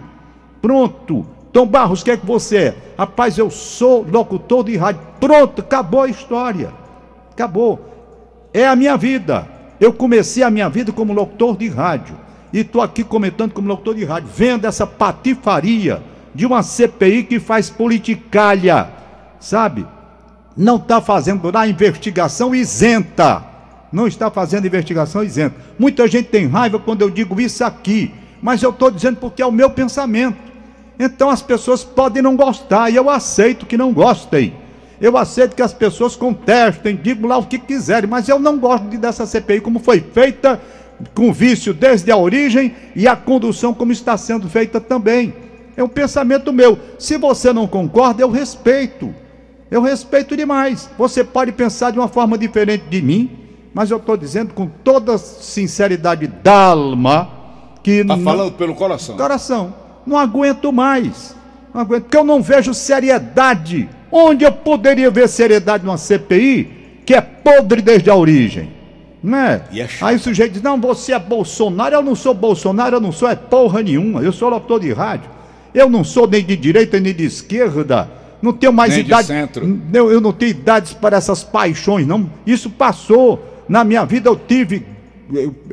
Pronto. 0.61 1.25
Tom 1.53 1.65
Barros, 1.67 2.01
o 2.01 2.05
que 2.05 2.11
é 2.11 2.17
que 2.17 2.25
você 2.25 2.57
é? 2.57 2.75
Rapaz, 2.97 3.37
eu 3.37 3.49
sou 3.49 4.05
locutor 4.11 4.63
de 4.63 4.75
rádio. 4.75 5.01
Pronto, 5.19 5.61
acabou 5.61 6.01
a 6.01 6.07
história. 6.07 6.73
Acabou. 7.31 7.79
É 8.53 8.67
a 8.67 8.75
minha 8.75 8.97
vida. 8.97 9.47
Eu 9.79 9.93
comecei 9.93 10.43
a 10.43 10.49
minha 10.49 10.69
vida 10.69 10.91
como 10.91 11.13
locutor 11.13 11.55
de 11.55 11.69
rádio. 11.69 12.24
E 12.55 12.59
estou 12.59 12.81
aqui 12.81 13.03
comentando 13.03 13.51
como 13.51 13.67
locutor 13.67 13.95
de 13.95 14.05
rádio, 14.05 14.29
vendo 14.33 14.63
essa 14.63 14.87
patifaria 14.87 16.01
de 16.33 16.45
uma 16.45 16.63
CPI 16.63 17.25
que 17.25 17.37
faz 17.37 17.69
politicalha, 17.69 18.87
sabe? 19.41 19.85
Não 20.55 20.77
está 20.77 21.01
fazendo 21.01 21.51
a 21.53 21.67
investigação 21.67 22.55
isenta. 22.55 23.43
Não 23.91 24.07
está 24.07 24.31
fazendo 24.31 24.65
investigação 24.65 25.21
isenta. 25.21 25.53
Muita 25.77 26.07
gente 26.07 26.29
tem 26.29 26.47
raiva 26.47 26.79
quando 26.79 27.01
eu 27.01 27.09
digo 27.09 27.41
isso 27.41 27.61
aqui, 27.61 28.13
mas 28.41 28.63
eu 28.63 28.69
estou 28.69 28.89
dizendo 28.89 29.17
porque 29.17 29.41
é 29.41 29.45
o 29.45 29.51
meu 29.51 29.69
pensamento. 29.71 30.37
Então 30.97 31.29
as 31.29 31.41
pessoas 31.41 31.83
podem 31.83 32.23
não 32.23 32.37
gostar, 32.37 32.89
e 32.89 32.95
eu 32.95 33.09
aceito 33.09 33.65
que 33.65 33.75
não 33.75 33.91
gostem. 33.91 34.53
Eu 35.01 35.17
aceito 35.17 35.57
que 35.57 35.61
as 35.61 35.73
pessoas 35.73 36.15
contestem, 36.15 36.95
digam 36.95 37.27
lá 37.27 37.37
o 37.37 37.47
que 37.47 37.59
quiserem, 37.59 38.09
mas 38.09 38.29
eu 38.29 38.39
não 38.39 38.57
gosto 38.57 38.87
de 38.87 38.97
dessa 38.97 39.25
CPI 39.25 39.59
como 39.59 39.77
foi 39.77 39.99
feita, 39.99 40.61
com 41.13 41.31
vício 41.33 41.73
desde 41.73 42.11
a 42.11 42.17
origem 42.17 42.73
e 42.95 43.07
a 43.07 43.15
condução 43.15 43.73
como 43.73 43.91
está 43.91 44.17
sendo 44.17 44.49
feita 44.49 44.79
também. 44.79 45.33
É 45.75 45.83
um 45.83 45.87
pensamento 45.87 46.53
meu. 46.53 46.79
Se 46.97 47.17
você 47.17 47.51
não 47.51 47.67
concorda, 47.67 48.21
eu 48.21 48.29
respeito. 48.29 49.13
Eu 49.69 49.81
respeito 49.81 50.37
demais. 50.37 50.89
Você 50.97 51.23
pode 51.23 51.51
pensar 51.51 51.91
de 51.91 51.99
uma 51.99 52.07
forma 52.07 52.37
diferente 52.37 52.85
de 52.89 53.01
mim, 53.01 53.31
mas 53.73 53.91
eu 53.91 53.97
estou 53.97 54.15
dizendo 54.15 54.53
com 54.53 54.67
toda 54.67 55.17
sinceridade 55.17 56.27
d'alma 56.27 57.29
que. 57.83 58.01
Está 58.01 58.17
falando 58.17 58.53
pelo 58.53 58.73
coração. 58.75 59.17
Coração 59.17 59.85
não 60.05 60.17
aguento 60.17 60.71
mais. 60.71 61.35
Não 61.73 61.81
aguento, 61.81 62.03
porque 62.03 62.17
eu 62.17 62.23
não 62.23 62.41
vejo 62.41 62.73
seriedade. 62.73 63.89
Onde 64.11 64.45
eu 64.45 64.51
poderia 64.51 65.09
ver 65.09 65.27
seriedade 65.27 65.83
numa 65.83 65.97
CPI 65.97 67.01
que 67.05 67.13
é 67.13 67.21
podre 67.21 67.81
desde 67.81 68.09
a 68.09 68.15
origem? 68.15 68.71
Né? 69.25 69.63
É. 69.75 69.87
Aí 70.01 70.15
o 70.15 70.19
sujeito 70.19 70.53
diz: 70.53 70.61
Não, 70.61 70.79
você 70.79 71.11
é 71.11 71.19
Bolsonaro. 71.19 71.95
Eu 71.95 72.03
não 72.03 72.13
sou 72.13 72.31
Bolsonaro, 72.31 72.97
eu 72.97 73.01
não 73.01 73.11
sou 73.11 73.27
é 73.27 73.35
porra 73.35 73.81
nenhuma. 73.81 74.21
Eu 74.21 74.31
sou 74.31 74.49
locutor 74.49 74.79
de 74.79 74.93
rádio. 74.93 75.31
Eu 75.73 75.89
não 75.89 76.03
sou 76.03 76.27
nem 76.27 76.45
de 76.45 76.55
direita 76.55 76.99
nem 76.99 77.11
de 77.11 77.25
esquerda. 77.25 78.07
Não 78.39 78.53
tenho 78.53 78.71
mais 78.71 78.93
Nem 78.93 79.03
de 79.03 79.09
idade. 79.09 79.27
Não, 79.91 80.11
eu 80.11 80.21
não 80.21 80.31
tenho 80.31 80.51
idades 80.51 80.93
para 80.93 81.17
essas 81.17 81.43
paixões, 81.43 82.05
não. 82.05 82.29
Isso 82.45 82.69
passou. 82.69 83.43
Na 83.67 83.83
minha 83.83 84.05
vida 84.05 84.29
eu 84.29 84.35
tive 84.35 84.85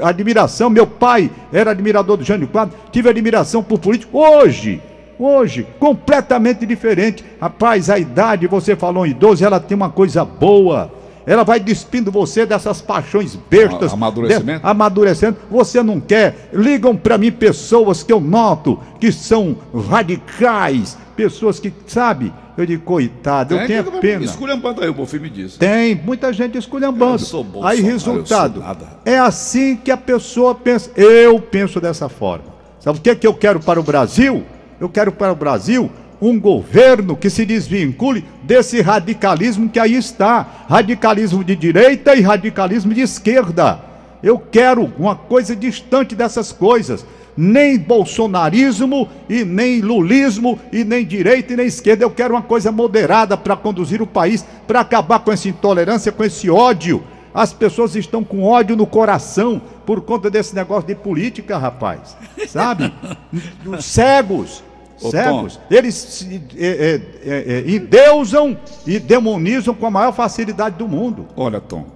admiração. 0.03 0.71
Meu 0.71 0.87
pai 0.87 1.31
era 1.53 1.73
admirador 1.73 2.17
do 2.17 2.25
Jânio 2.25 2.49
Quadro. 2.49 2.75
Tive 2.91 3.11
admiração 3.11 3.63
por 3.63 3.79
político. 3.79 4.19
Hoje, 4.19 4.81
hoje, 5.19 5.67
completamente 5.79 6.65
diferente. 6.65 7.23
Rapaz, 7.39 7.91
a 7.91 7.99
idade, 7.99 8.47
você 8.47 8.75
falou 8.75 9.07
em 9.07 9.11
idoso, 9.11 9.45
ela 9.45 9.61
tem 9.61 9.77
uma 9.77 9.91
coisa 9.91 10.25
boa. 10.25 11.02
Ela 11.27 11.45
vai 11.45 11.61
despindo 11.61 12.11
você 12.11 12.45
dessas 12.45 12.81
paixões 12.83 13.37
bestas. 13.49 13.93
Amadurecimento? 13.93 14.61
de- 14.61 14.67
amadurecendo. 14.67 15.37
Você 15.51 15.83
não 15.83 16.01
quer. 16.01 16.51
Ligam 16.53 16.97
para 16.97 17.17
mim 17.19 17.31
pessoas 17.31 18.03
que 18.03 18.13
eu 18.13 18.21
noto 18.21 18.79
que 18.99 19.13
são 19.13 19.57
radicais. 19.89 20.97
Pessoas 21.17 21.61
que, 21.61 21.73
sabe? 21.87 22.33
Eu 22.57 22.67
digo, 22.67 22.83
coitado, 22.83 23.55
eu 23.55 23.61
É, 23.61 23.67
tenho 23.67 23.85
que- 23.85 23.99
pena. 24.01 24.25
Esculhambando 24.25 24.83
aí, 24.83 24.89
o 24.89 24.95
Bonfim 24.95 25.19
me 25.19 25.31
disse. 25.31 25.59
Tem 25.59 25.95
muita 25.95 26.33
gente 26.33 26.59
esculhambando. 26.59 27.15
Eu 27.15 27.19
sou 27.19 27.47
Aí 27.63 27.79
eu 27.81 27.85
resultado, 27.87 28.55
sou 28.55 28.63
nada. 28.63 28.87
é 29.05 29.19
assim 29.19 29.77
que 29.77 29.91
a 29.91 29.97
pessoa 29.97 30.55
pensa. 30.55 30.91
Eu 30.97 31.41
penso 31.41 31.81
dessa 31.81 32.09
forma. 32.09 32.45
Sabe 32.81 32.99
o 32.99 33.01
que, 33.01 33.11
é 33.11 33.15
que 33.15 33.27
eu 33.27 33.33
quero 33.35 33.61
para 33.61 33.79
o 33.79 33.83
Brasil? 33.83 34.43
Eu 34.81 34.89
quero 34.89 35.13
para 35.13 35.33
o 35.33 35.37
Brasil 35.37 35.91
um 36.23 36.39
governo 36.39 37.17
que 37.17 37.29
se 37.29 37.45
desvincule 37.45 38.25
desse 38.45 38.81
radicalismo 38.81 39.69
que 39.69 39.81
aí 39.81 39.97
está. 39.97 40.47
Radicalismo 40.69 41.43
de 41.43 41.57
direita 41.57 42.15
e 42.15 42.21
radicalismo 42.21 42.95
de 42.95 43.01
esquerda. 43.01 43.81
Eu 44.23 44.39
quero 44.39 44.93
uma 44.97 45.17
coisa 45.17 45.57
distante 45.57 46.15
dessas 46.15 46.53
coisas. 46.53 47.05
Nem 47.37 47.77
bolsonarismo 47.77 49.09
e 49.29 49.45
nem 49.45 49.81
lulismo 49.81 50.61
e 50.73 50.85
nem 50.85 51.05
direita 51.05 51.55
e 51.55 51.57
nem 51.57 51.67
esquerda. 51.67 52.05
Eu 52.05 52.11
quero 52.11 52.35
uma 52.35 52.43
coisa 52.43 52.71
moderada 52.71 53.37
para 53.37 53.57
conduzir 53.57 54.01
o 54.01 54.07
país, 54.07 54.47
para 54.65 54.79
acabar 54.81 55.19
com 55.19 55.33
essa 55.33 55.49
intolerância, 55.49 56.13
com 56.13 56.23
esse 56.23 56.49
ódio. 56.49 57.03
As 57.35 57.53
pessoas 57.53 57.97
estão 57.97 58.23
com 58.23 58.45
ódio 58.45 58.77
no 58.77 58.87
coração 58.87 59.61
por 59.85 60.03
conta 60.03 60.31
desse 60.31 60.55
negócio 60.55 60.87
de 60.87 60.95
política, 60.95 61.59
rapaz. 61.59 62.17
Sabe? 62.47 62.93
Os 63.67 63.85
cegos. 63.85 64.63
Ô, 65.03 65.11
Cegos. 65.11 65.61
Eles 65.71 65.95
se 65.95 66.43
é, 66.57 66.67
é, 66.67 67.03
é, 67.25 67.53
é, 67.55 67.71
endeusam 67.71 68.57
e 68.87 68.99
demonizam 68.99 69.75
com 69.75 69.87
a 69.87 69.91
maior 69.91 70.13
facilidade 70.13 70.77
do 70.77 70.87
mundo. 70.87 71.27
Olha, 71.37 71.61
Tom, 71.61 71.87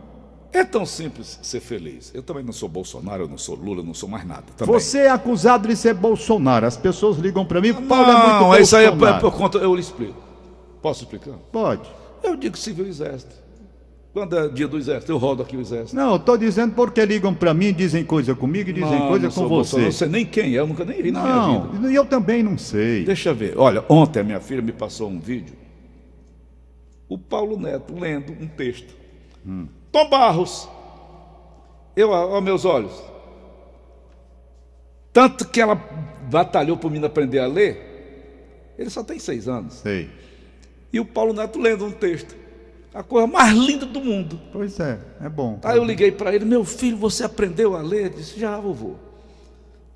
é 0.53 0.65
tão 0.65 0.87
simples 0.87 1.39
ser 1.43 1.61
feliz. 1.61 2.11
Eu 2.15 2.23
também 2.23 2.43
não 2.43 2.53
sou 2.53 2.69
Bolsonaro, 2.69 3.25
eu 3.25 3.29
não 3.29 3.37
sou 3.37 3.55
Lula, 3.55 3.81
eu 3.81 3.85
não 3.85 3.95
sou 3.95 4.09
mais 4.09 4.27
nada. 4.27 4.45
Também. 4.57 4.73
Você 4.73 5.01
é 5.01 5.11
acusado 5.11 5.69
de 5.69 5.77
ser 5.77 5.95
Bolsonaro. 5.95 6.67
As 6.67 6.77
pessoas 6.77 7.19
ligam 7.19 7.45
para 7.45 7.61
mim, 7.61 7.75
Paulo 7.75 8.11
é 8.11 8.15
muito 8.15 8.29
Não, 8.29 8.57
isso 8.57 8.77
aí 8.77 8.87
é 8.87 8.91
por, 8.91 9.33
conta. 9.33 9.59
Eu 9.59 9.75
lhe 9.75 9.81
explico. 9.81 10.15
Posso 10.81 11.05
explicar? 11.05 11.35
Pode. 11.53 11.83
Eu 12.23 12.37
digo 12.37 12.57
civil 12.57 12.87
exército. 12.87 13.46
Quando 14.17 14.35
é 14.35 14.49
dia 14.49 14.67
do 14.67 14.79
exército, 14.79 15.13
eu 15.13 15.19
rodo 15.19 15.43
aqui 15.43 15.59
o 15.59 15.61
exército. 15.61 15.95
Não, 15.95 16.19
tô 16.19 16.39
dizendo 16.39 16.75
porque 16.75 17.05
ligam 17.05 17.35
para 17.35 17.53
mim, 17.53 17.71
dizem 17.71 18.03
coisa 18.03 18.35
comigo 18.35 18.71
e 18.71 18.73
dizem 18.73 18.99
Não, 18.99 19.09
coisa 19.09 19.27
não 19.27 19.35
com 19.35 19.47
você. 19.47 19.79
Não 19.79 19.93
sei 19.93 20.09
nem 20.09 20.25
quem 20.25 20.57
é, 20.57 20.59
eu 20.59 20.67
nunca 20.67 20.87
nem 20.87 21.03
vi 21.03 21.11
na 21.11 21.23
minha 21.23 21.59
vida. 21.61 21.79
Não, 21.81 21.91
e 21.91 21.95
eu 21.95 22.07
também 22.07 22.43
não 22.43 22.57
sei. 22.57 23.05
Deixa 23.05 23.29
eu 23.29 23.35
ver. 23.35 23.59
Olha, 23.59 23.85
ontem 23.91 24.21
a 24.21 24.25
minha 24.25 24.41
filha 24.41 24.63
me 24.63 24.73
passou 24.73 25.11
um 25.11 25.21
vídeo. 25.21 25.55
O 27.07 27.19
Paulo 27.19 27.61
Neto 27.61 27.95
lendo 27.95 28.33
um 28.33 28.47
texto. 28.47 28.95
Hum. 29.47 29.69
Tom 29.93 30.09
Barros. 30.09 30.67
Eu, 31.95 32.15
aos 32.15 32.43
meus 32.43 32.65
olhos. 32.65 32.95
Tanto 35.13 35.47
que 35.47 35.61
ela 35.61 35.75
batalhou 36.31 36.79
por 36.79 36.91
mim 36.91 37.05
aprender 37.05 37.41
a 37.41 37.47
ler. 37.47 38.73
Ele 38.79 38.89
só 38.89 39.05
tem 39.05 39.19
seis 39.19 39.47
anos. 39.47 39.75
Sei. 39.75 40.09
E 40.91 40.99
o 40.99 41.05
Paulo 41.05 41.35
Neto 41.35 41.61
lendo 41.61 41.85
um 41.85 41.93
texto. 41.93 42.46
A 42.95 43.03
coisa 43.03 43.27
mais 43.27 43.55
linda 43.55 43.85
do 43.85 44.01
mundo. 44.01 44.41
Pois 44.53 44.81
é, 44.81 44.99
é 45.21 45.29
bom. 45.29 45.61
Aí 45.63 45.77
eu 45.77 45.85
liguei 45.85 46.11
para 46.11 46.35
ele, 46.35 46.45
meu 46.45 46.65
filho, 46.65 46.97
você 46.97 47.25
aprendeu 47.25 47.77
a 47.77 47.83
ler? 47.83 48.07
Ele 48.07 48.15
disse, 48.17 48.41
já, 48.41 48.59
vovô. 48.59 48.95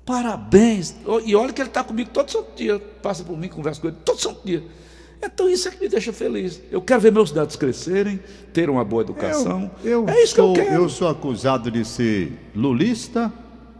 Parabéns. 0.05 0.95
E 1.25 1.35
olha 1.35 1.53
que 1.53 1.61
ele 1.61 1.69
está 1.69 1.83
comigo 1.83 2.09
todo 2.11 2.29
santo 2.31 2.55
dia. 2.55 2.79
Passa 3.01 3.23
por 3.23 3.37
mim, 3.37 3.47
conversa 3.47 3.81
com 3.81 3.87
ele 3.87 3.97
todo 4.03 4.19
santo 4.19 4.45
dia. 4.45 4.63
Então 5.23 5.47
isso 5.47 5.67
é 5.67 5.71
que 5.71 5.79
me 5.79 5.87
deixa 5.87 6.11
feliz. 6.11 6.61
Eu 6.71 6.81
quero 6.81 6.99
ver 6.99 7.11
meus 7.11 7.31
netos 7.31 7.55
crescerem, 7.55 8.19
ter 8.51 8.69
uma 8.69 8.83
boa 8.83 9.03
educação. 9.03 9.69
Eu, 9.83 10.05
eu 10.05 10.09
é 10.09 10.23
isso 10.23 10.35
sou, 10.35 10.53
que 10.53 10.59
eu 10.59 10.65
quero. 10.65 10.81
eu 10.81 10.89
sou 10.89 11.07
acusado 11.07 11.69
de 11.69 11.85
ser 11.85 12.33
lulista, 12.55 13.31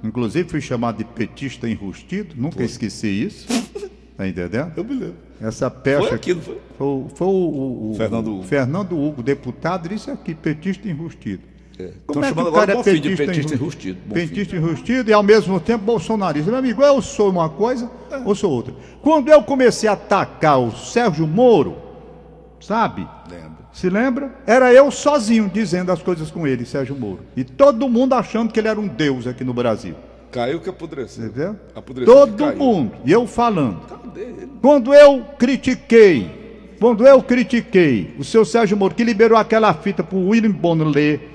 inclusive 0.04 0.48
fui 0.50 0.62
chamado 0.62 0.98
de 0.98 1.06
petista 1.06 1.68
enrustido, 1.68 2.36
nunca 2.38 2.64
esqueci 2.64 3.08
isso. 3.08 3.48
Tá 4.18 4.28
entendendo? 4.28 4.72
Eu 4.76 4.84
me 4.84 4.94
lembro. 4.94 5.16
Essa 5.42 5.70
pecha. 5.72 6.00
Foi 6.08 6.16
aqui, 6.16 6.34
não 6.34 6.42
foi? 6.42 6.58
Foi, 6.78 6.88
o- 6.88 7.08
foi 7.16 7.28
o, 7.28 7.32
o- 7.32 7.92
o- 7.92 7.96
Fernando 7.96 8.28
o 8.28 8.34
Hugo. 8.36 8.44
Fernando 8.44 9.00
Hugo, 9.00 9.24
deputado, 9.24 9.90
disse 9.90 10.12
aqui, 10.12 10.36
petista 10.36 10.88
enrustido. 10.88 11.44
É. 11.80 11.92
Como 12.06 12.20
Estão 12.20 12.24
é 12.24 12.28
que 12.28 12.30
chamando 12.30 12.46
o 12.46 12.48
agora 12.50 12.68
cara 12.68 12.72
é 12.74 12.76
Bonfim 12.76 12.94
de 12.94 13.02
petista 13.02 13.26
petista 13.26 13.54
enru- 13.54 13.62
enrustido. 13.64 13.98
Petista 14.14 14.56
enrustido 14.56 15.10
e 15.10 15.14
ao 15.14 15.24
mesmo 15.24 15.60
tempo 15.60 15.84
bolsonarista. 15.86 16.52
Meu 16.52 16.60
amigo, 16.60 16.84
eu 16.84 17.02
sou 17.02 17.30
uma 17.32 17.50
coisa 17.50 17.90
É. 18.12 18.18
ou 18.24 18.36
sou 18.36 18.52
outra. 18.52 18.74
Quando 19.02 19.30
eu 19.30 19.42
comecei 19.42 19.90
a 19.90 19.94
atacar 19.94 20.60
o 20.60 20.72
Sérgio 20.72 21.26
Moro, 21.26 21.78
sabe? 22.60 23.08
Lembro. 23.30 23.62
Se 23.74 23.90
lembra? 23.90 24.36
Era 24.46 24.72
eu 24.74 24.92
sozinho 24.92 25.50
dizendo 25.52 25.92
as 25.92 26.04
coisas 26.04 26.30
com 26.30 26.46
ele, 26.46 26.66
Sérgio 26.66 26.96
Moro. 26.96 27.22
E 27.36 27.44
todo 27.44 27.88
mundo 27.90 28.14
achando 28.14 28.52
que 28.52 28.60
ele 28.60 28.68
era 28.68 28.80
um 28.80 28.88
deus 28.88 29.26
aqui 29.26 29.44
no 29.44 29.54
Brasil. 29.54 29.96
Caiu 30.32 30.62
que 30.62 30.70
apodreceu. 30.70 31.26
Entendeu? 31.26 31.56
Apodreceu 31.76 32.14
Todo 32.14 32.56
mundo. 32.56 32.94
E 33.04 33.12
eu 33.12 33.28
falando. 33.28 33.82
Cadê 33.88 34.22
ele? 34.22 34.50
Quando 34.62 34.94
eu 34.94 35.26
critiquei, 35.38 36.76
quando 36.80 37.06
eu 37.06 37.22
critiquei 37.22 38.16
o 38.18 38.24
seu 38.24 38.46
Sérgio 38.46 38.78
Moro, 38.78 38.96
que 38.96 39.04
liberou 39.04 39.38
aquela 39.38 39.74
fita 39.74 40.04
pro 40.04 40.18
William 40.18 40.52
Bonner 40.52 40.88
ler. 40.88 41.28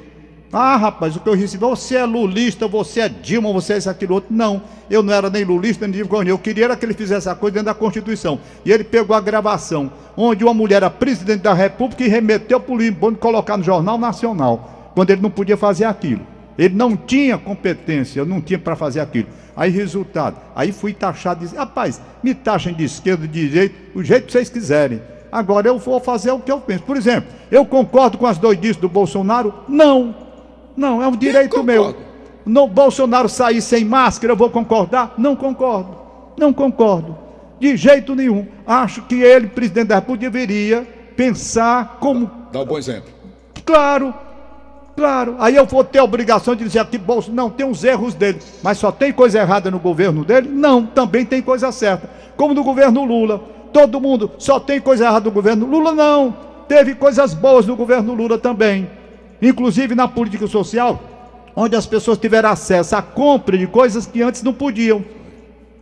Ah, 0.52 0.76
rapaz, 0.76 1.14
o 1.16 1.20
que 1.20 1.28
eu 1.28 1.35
recebi, 1.35 1.61
você 1.61 1.96
é 1.96 2.04
lulista, 2.06 2.66
você 2.66 3.00
é 3.00 3.09
Dilma, 3.09 3.52
você 3.52 3.74
é 3.74 3.78
isso, 3.78 3.90
aquilo, 3.90 4.14
outro. 4.14 4.32
Não, 4.32 4.62
eu 4.88 5.02
não 5.02 5.12
era 5.12 5.28
nem 5.28 5.44
lulista, 5.44 5.87
nem 5.87 6.02
Dilma, 6.02 6.24
eu 6.24 6.38
queria 6.38 6.74
que 6.76 6.87
ele 6.87 6.94
fizesse 6.94 7.28
a 7.28 7.35
coisa 7.35 7.54
dentro 7.54 7.66
da 7.66 7.74
Constituição. 7.74 8.40
E 8.64 8.72
ele 8.72 8.85
pegou 8.85 9.14
a 9.14 9.20
gravação, 9.20 9.90
onde 10.16 10.44
uma 10.44 10.54
mulher 10.54 10.76
era 10.76 10.88
presidente 10.88 11.42
da 11.42 11.52
República 11.52 12.02
e 12.04 12.09
remeteu 12.09 12.59
pro 12.59 12.74
William 12.74 12.92
Bonner 12.92 13.18
colocar 13.18 13.56
no 13.56 13.64
Jornal 13.64 13.98
Nacional, 13.98 14.92
quando 14.94 15.11
ele 15.11 15.20
não 15.20 15.30
podia 15.30 15.56
fazer 15.56 15.85
aquilo. 15.85 16.36
Ele 16.58 16.74
não 16.74 16.96
tinha 16.96 17.36
competência, 17.36 18.24
não 18.24 18.40
tinha 18.40 18.58
para 18.58 18.76
fazer 18.76 19.00
aquilo. 19.00 19.28
Aí, 19.56 19.70
resultado, 19.70 20.36
aí 20.54 20.72
fui 20.72 20.92
taxado, 20.92 21.40
disse, 21.40 21.56
rapaz, 21.56 22.00
me 22.22 22.34
taxem 22.34 22.74
de 22.74 22.84
esquerda, 22.84 23.26
de 23.26 23.48
direita, 23.48 23.74
o 23.94 24.02
jeito 24.02 24.26
que 24.26 24.32
vocês 24.32 24.48
quiserem. 24.48 25.00
Agora 25.30 25.68
eu 25.68 25.78
vou 25.78 26.00
fazer 26.00 26.30
o 26.30 26.38
que 26.38 26.50
eu 26.50 26.60
penso. 26.60 26.82
Por 26.82 26.96
exemplo, 26.96 27.30
eu 27.50 27.64
concordo 27.64 28.16
com 28.16 28.26
as 28.26 28.38
doidices 28.38 28.76
do 28.76 28.88
Bolsonaro? 28.88 29.52
Não. 29.68 30.14
Não, 30.76 31.02
é 31.02 31.08
um 31.08 31.16
direito 31.16 31.62
meu. 31.62 31.96
No 32.44 32.68
Bolsonaro 32.68 33.28
sair 33.28 33.60
sem 33.60 33.84
máscara, 33.84 34.32
eu 34.32 34.36
vou 34.36 34.50
concordar? 34.50 35.14
Não 35.18 35.34
concordo. 35.34 35.96
Não 36.38 36.52
concordo. 36.52 37.18
De 37.58 37.76
jeito 37.76 38.14
nenhum. 38.14 38.46
Acho 38.66 39.02
que 39.02 39.16
ele, 39.16 39.48
presidente 39.48 39.88
da 39.88 39.96
República, 39.96 40.30
deveria 40.30 40.86
pensar 41.16 41.96
como 41.98 42.30
Dá 42.52 42.60
um 42.60 42.64
bom 42.64 42.78
exemplo. 42.78 43.10
Claro, 43.64 44.14
claro. 44.96 45.37
Aí 45.38 45.54
eu 45.54 45.66
vou 45.66 45.85
ter 45.85 45.98
a 45.98 46.04
obrigação 46.04 46.56
de 46.56 46.64
dizer 46.64 46.78
aqui, 46.78 46.96
Bolso, 46.98 47.30
não, 47.30 47.50
tem 47.50 47.66
uns 47.66 47.85
erros 47.85 48.14
dele, 48.14 48.40
mas 48.62 48.78
só 48.78 48.90
tem 48.90 49.12
coisa 49.12 49.38
errada 49.38 49.70
no 49.70 49.78
governo 49.78 50.24
dele? 50.24 50.48
Não, 50.48 50.87
também 50.87 51.24
tem 51.24 51.42
coisa 51.42 51.70
certa. 51.70 52.11
Como 52.37 52.54
no 52.54 52.64
governo 52.64 53.04
Lula. 53.04 53.40
Todo 53.72 54.00
mundo 54.00 54.30
só 54.38 54.59
tem 54.59 54.80
coisa 54.80 55.04
errada 55.04 55.26
no 55.26 55.30
governo 55.30 55.66
Lula? 55.66 55.92
Não. 55.92 56.35
Teve 56.66 56.94
coisas 56.94 57.35
boas 57.35 57.66
no 57.66 57.76
governo 57.76 58.14
Lula 58.14 58.38
também. 58.38 58.88
Inclusive 59.40 59.94
na 59.94 60.09
política 60.09 60.46
social, 60.46 61.00
onde 61.54 61.76
as 61.76 61.87
pessoas 61.87 62.18
tiveram 62.18 62.50
acesso 62.50 62.96
à 62.96 63.02
compra 63.02 63.56
de 63.56 63.66
coisas 63.66 64.06
que 64.06 64.22
antes 64.22 64.42
não 64.42 64.52
podiam. 64.52 65.04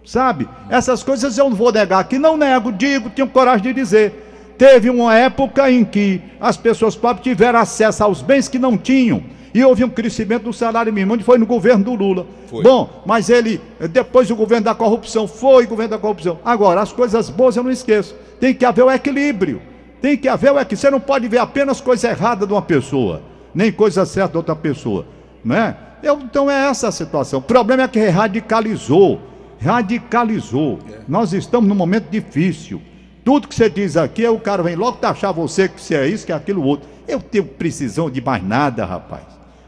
Sabe? 0.05 0.49
Essas 0.69 1.03
coisas 1.03 1.39
eu 1.39 1.49
não 1.49 1.57
vou 1.57 1.73
negar 1.73 2.01
aqui, 2.01 2.19
não 2.19 2.37
nego, 2.37 2.71
digo, 2.71 3.11
tenho 3.11 3.29
coragem 3.29 3.63
de 3.63 3.73
dizer. 3.73 4.24
Teve 4.57 4.89
uma 4.89 5.17
época 5.17 5.71
em 5.71 5.85
que 5.85 6.21
as 6.41 6.57
pessoas 6.57 6.95
pobres 6.95 7.25
tiveram 7.25 7.59
acesso 7.59 8.05
aos 8.05 8.23
bens 8.23 8.49
que 8.49 8.59
não 8.59 8.79
tinham. 8.79 9.23
E 9.53 9.65
houve 9.65 9.85
um 9.85 9.89
crescimento 9.89 10.45
do 10.45 10.53
salário 10.53 10.93
mínimo, 10.93 11.15
onde 11.15 11.23
foi 11.23 11.39
no 11.39 11.47
governo 11.47 11.85
do 11.85 11.95
Lula. 11.95 12.27
Foi. 12.49 12.65
Bom, 12.65 13.03
mas 13.07 13.31
ele, 13.31 13.61
depois 13.93 14.27
do 14.27 14.35
governo 14.35 14.65
da 14.65 14.75
corrupção, 14.75 15.29
foi 15.29 15.65
o 15.65 15.69
governo 15.69 15.91
da 15.91 15.99
corrupção. 15.99 16.41
Agora, 16.45 16.81
as 16.81 16.93
coisas 16.93 17.31
boas 17.31 17.57
eu 17.57 17.63
não 17.63 17.71
esqueço. 17.71 18.17
Tem 18.41 18.53
que 18.53 18.65
haver 18.65 18.83
o 18.83 18.91
equilíbrio. 18.91 19.63
Tem 20.01 20.17
que 20.17 20.29
haver 20.29 20.51
o 20.51 20.55
equilíbrio. 20.55 20.79
Você 20.79 20.91
não 20.91 20.99
pode 20.99 21.29
ver 21.29 21.39
apenas 21.39 21.81
coisa 21.81 22.09
errada 22.09 22.45
de 22.47 22.53
uma 22.53 22.63
pessoa, 22.63 23.23
nem 23.55 23.71
coisa 23.71 24.05
certa 24.05 24.33
de 24.33 24.37
outra 24.39 24.57
pessoa. 24.57 25.07
Né? 25.45 25.77
Eu, 26.03 26.19
então 26.21 26.51
é 26.51 26.69
essa 26.69 26.89
a 26.89 26.93
situação. 26.93 27.39
O 27.39 27.43
problema 27.43 27.85
é 27.85 27.89
que 27.89 28.05
radicalizou. 28.09 29.21
Radicalizou. 29.61 30.81
Nós 31.07 31.33
estamos 31.33 31.69
num 31.69 31.77
momento 31.77 32.11
difícil. 32.11 32.83
Tudo 33.25 33.49
que 33.49 33.55
você 33.55 33.71
diz 33.71 33.97
aqui, 33.97 34.29
o 34.29 34.39
cara 34.39 34.63
vem 34.63 34.77
logo 34.77 34.99
taxar 34.99 35.33
você 35.33 35.67
que 35.67 35.81
você 35.81 35.95
é 35.95 36.07
isso, 36.07 36.27
que 36.27 36.33
é 36.33 36.35
aquilo 36.35 36.63
outro. 36.63 36.87
Eu 37.09 37.21
tenho 37.21 37.45
precisão 37.45 38.11
de 38.11 38.21
mais 38.21 38.45
nada, 38.45 38.85
rapaz. 38.85 39.23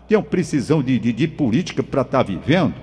Tenho 0.07 0.23
precisão 0.23 0.83
de, 0.83 0.99
de, 0.99 1.11
de 1.11 1.27
política 1.27 1.83
para 1.83 2.03
estar 2.03 2.19
tá 2.19 2.23
vivendo. 2.23 2.75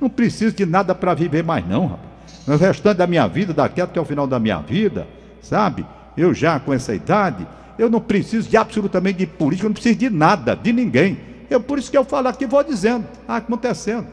Não 0.00 0.08
preciso 0.08 0.54
de 0.54 0.64
nada 0.64 0.94
para 0.94 1.12
viver 1.12 1.42
mais, 1.42 1.66
não, 1.66 1.86
rapaz. 1.86 2.12
No 2.46 2.56
restante 2.56 2.98
da 2.98 3.06
minha 3.06 3.26
vida, 3.26 3.52
daqui 3.52 3.80
até 3.80 4.00
o 4.00 4.04
final 4.04 4.26
da 4.26 4.38
minha 4.38 4.58
vida, 4.60 5.08
sabe? 5.40 5.84
Eu 6.16 6.32
já 6.32 6.58
com 6.60 6.72
essa 6.72 6.94
idade, 6.94 7.46
eu 7.76 7.90
não 7.90 8.00
preciso 8.00 8.48
de 8.48 8.56
absolutamente 8.56 9.18
de 9.18 9.26
política, 9.26 9.66
eu 9.66 9.70
não 9.70 9.74
preciso 9.74 9.98
de 9.98 10.08
nada, 10.08 10.54
de 10.54 10.72
ninguém. 10.72 11.18
É 11.50 11.58
por 11.58 11.78
isso 11.78 11.90
que 11.90 11.98
eu 11.98 12.04
falo 12.04 12.28
aqui, 12.28 12.46
vou 12.46 12.62
dizendo, 12.62 13.06
ah, 13.26 13.36
acontecendo. 13.36 14.06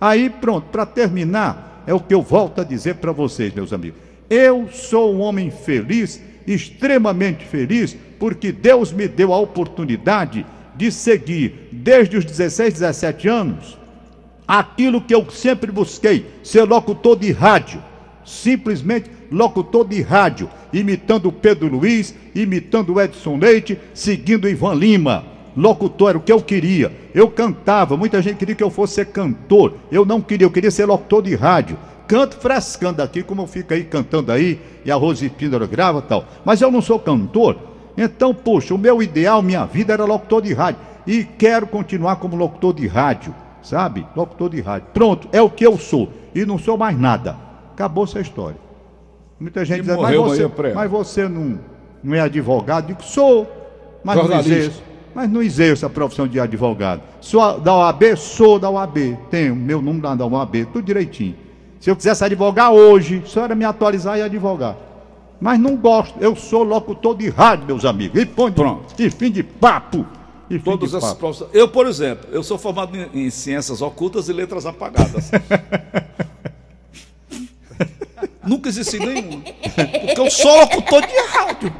Aí, 0.00 0.30
pronto, 0.30 0.68
para 0.68 0.86
terminar, 0.86 1.82
é 1.86 1.92
o 1.92 2.00
que 2.00 2.14
eu 2.14 2.22
volto 2.22 2.60
a 2.62 2.64
dizer 2.64 2.96
para 2.96 3.12
vocês, 3.12 3.52
meus 3.54 3.72
amigos. 3.72 4.09
Eu 4.30 4.68
sou 4.72 5.14
um 5.14 5.20
homem 5.20 5.50
feliz, 5.50 6.22
extremamente 6.46 7.44
feliz, 7.44 7.96
porque 8.18 8.52
Deus 8.52 8.92
me 8.92 9.06
deu 9.06 9.34
a 9.34 9.38
oportunidade 9.38 10.46
de 10.76 10.90
seguir 10.90 11.68
desde 11.72 12.16
os 12.16 12.24
16, 12.24 12.74
17 12.74 13.28
anos 13.28 13.80
aquilo 14.50 15.00
que 15.00 15.14
eu 15.14 15.30
sempre 15.30 15.70
busquei, 15.70 16.26
ser 16.42 16.64
locutor 16.64 17.16
de 17.16 17.30
rádio. 17.30 17.80
Simplesmente 18.24 19.08
locutor 19.30 19.86
de 19.86 20.02
rádio, 20.02 20.50
imitando 20.72 21.30
Pedro 21.30 21.68
Luiz, 21.68 22.12
imitando 22.34 23.00
Edson 23.00 23.38
Leite, 23.38 23.78
seguindo 23.94 24.48
Ivan 24.48 24.74
Lima. 24.74 25.24
Locutor 25.56 26.10
era 26.10 26.18
o 26.18 26.20
que 26.20 26.32
eu 26.32 26.42
queria. 26.42 26.90
Eu 27.14 27.28
cantava, 27.28 27.96
muita 27.96 28.20
gente 28.20 28.38
queria 28.38 28.56
que 28.56 28.62
eu 28.62 28.70
fosse 28.70 28.94
ser 28.94 29.06
cantor. 29.06 29.74
Eu 29.90 30.04
não 30.04 30.20
queria, 30.20 30.46
eu 30.46 30.50
queria 30.50 30.70
ser 30.72 30.84
locutor 30.84 31.22
de 31.22 31.36
rádio 31.36 31.78
canto 32.10 32.36
frescando 32.38 33.00
aqui, 33.00 33.22
como 33.22 33.42
eu 33.42 33.46
fico 33.46 33.72
aí 33.72 33.84
cantando 33.84 34.32
aí, 34.32 34.60
e 34.84 34.90
a 34.90 34.96
Rose 34.96 35.28
Píndaro 35.28 35.68
grava 35.68 36.02
tal. 36.02 36.24
Mas 36.44 36.60
eu 36.60 36.68
não 36.68 36.82
sou 36.82 36.98
cantor. 36.98 37.56
Então, 37.96 38.34
poxa, 38.34 38.74
o 38.74 38.78
meu 38.78 39.00
ideal, 39.00 39.40
minha 39.40 39.64
vida 39.64 39.92
era 39.92 40.04
locutor 40.04 40.42
de 40.42 40.52
rádio. 40.52 40.80
E 41.06 41.22
quero 41.22 41.68
continuar 41.68 42.16
como 42.16 42.34
locutor 42.34 42.74
de 42.74 42.88
rádio, 42.88 43.32
sabe? 43.62 44.04
Locutor 44.16 44.50
de 44.50 44.60
rádio. 44.60 44.88
Pronto, 44.92 45.28
é 45.30 45.40
o 45.40 45.48
que 45.48 45.64
eu 45.64 45.78
sou. 45.78 46.10
E 46.34 46.44
não 46.44 46.58
sou 46.58 46.76
mais 46.76 46.98
nada. 46.98 47.36
Acabou 47.74 48.02
essa 48.02 48.18
história. 48.18 48.58
Muita 49.38 49.64
gente 49.64 49.82
diz, 49.82 49.96
mas 49.96 50.16
você, 50.16 50.50
mas 50.74 50.90
você 50.90 51.28
não, 51.28 51.60
não 52.02 52.14
é 52.16 52.20
advogado? 52.22 52.88
Digo, 52.88 53.04
sou, 53.04 53.48
mas 54.02 54.16
não 54.16 54.36
exerço. 54.36 54.82
Mas 55.14 55.30
não 55.30 55.42
exerço 55.42 55.86
a 55.86 55.90
profissão 55.90 56.26
de 56.26 56.40
advogado. 56.40 57.02
Sou 57.20 57.60
da 57.60 57.72
OAB? 57.72 58.16
Sou 58.16 58.58
da 58.58 58.68
OAB. 58.68 59.16
Tenho 59.30 59.54
meu 59.54 59.80
número 59.80 60.16
da 60.16 60.26
OAB, 60.26 60.66
tudo 60.72 60.82
direitinho. 60.82 61.49
Se 61.80 61.90
eu 61.90 61.96
quisesse 61.96 62.22
advogar 62.22 62.70
hoje, 62.70 63.22
só 63.24 63.44
era 63.44 63.54
me 63.54 63.64
atualizar 63.64 64.18
e 64.18 64.22
advogar. 64.22 64.76
Mas 65.40 65.58
não 65.58 65.74
gosto. 65.74 66.14
Eu 66.20 66.36
sou 66.36 66.62
locutor 66.62 67.16
de 67.16 67.30
rádio, 67.30 67.66
meus 67.66 67.86
amigos. 67.86 68.20
E 68.20 68.26
põe 68.26 68.52
Pronto. 68.52 68.94
E 68.98 69.08
fim 69.08 69.30
de 69.30 69.42
papo. 69.42 70.06
E 70.50 70.58
fim 70.58 70.64
Todas 70.64 70.92
essas 70.92 71.14
profissões. 71.14 71.50
Eu, 71.54 71.68
por 71.68 71.86
exemplo, 71.86 72.28
eu 72.30 72.42
sou 72.42 72.58
formado 72.58 72.94
em, 72.94 73.08
em 73.26 73.30
ciências 73.30 73.80
ocultas 73.80 74.28
e 74.28 74.32
letras 74.34 74.66
apagadas. 74.66 75.30
Nunca 78.46 78.68
existe 78.68 78.98
nenhum. 78.98 79.40
Porque 79.40 80.20
eu 80.20 80.30
sou 80.30 80.54
locutor 80.60 81.00
de 81.06 81.18
rádio. 81.32 81.72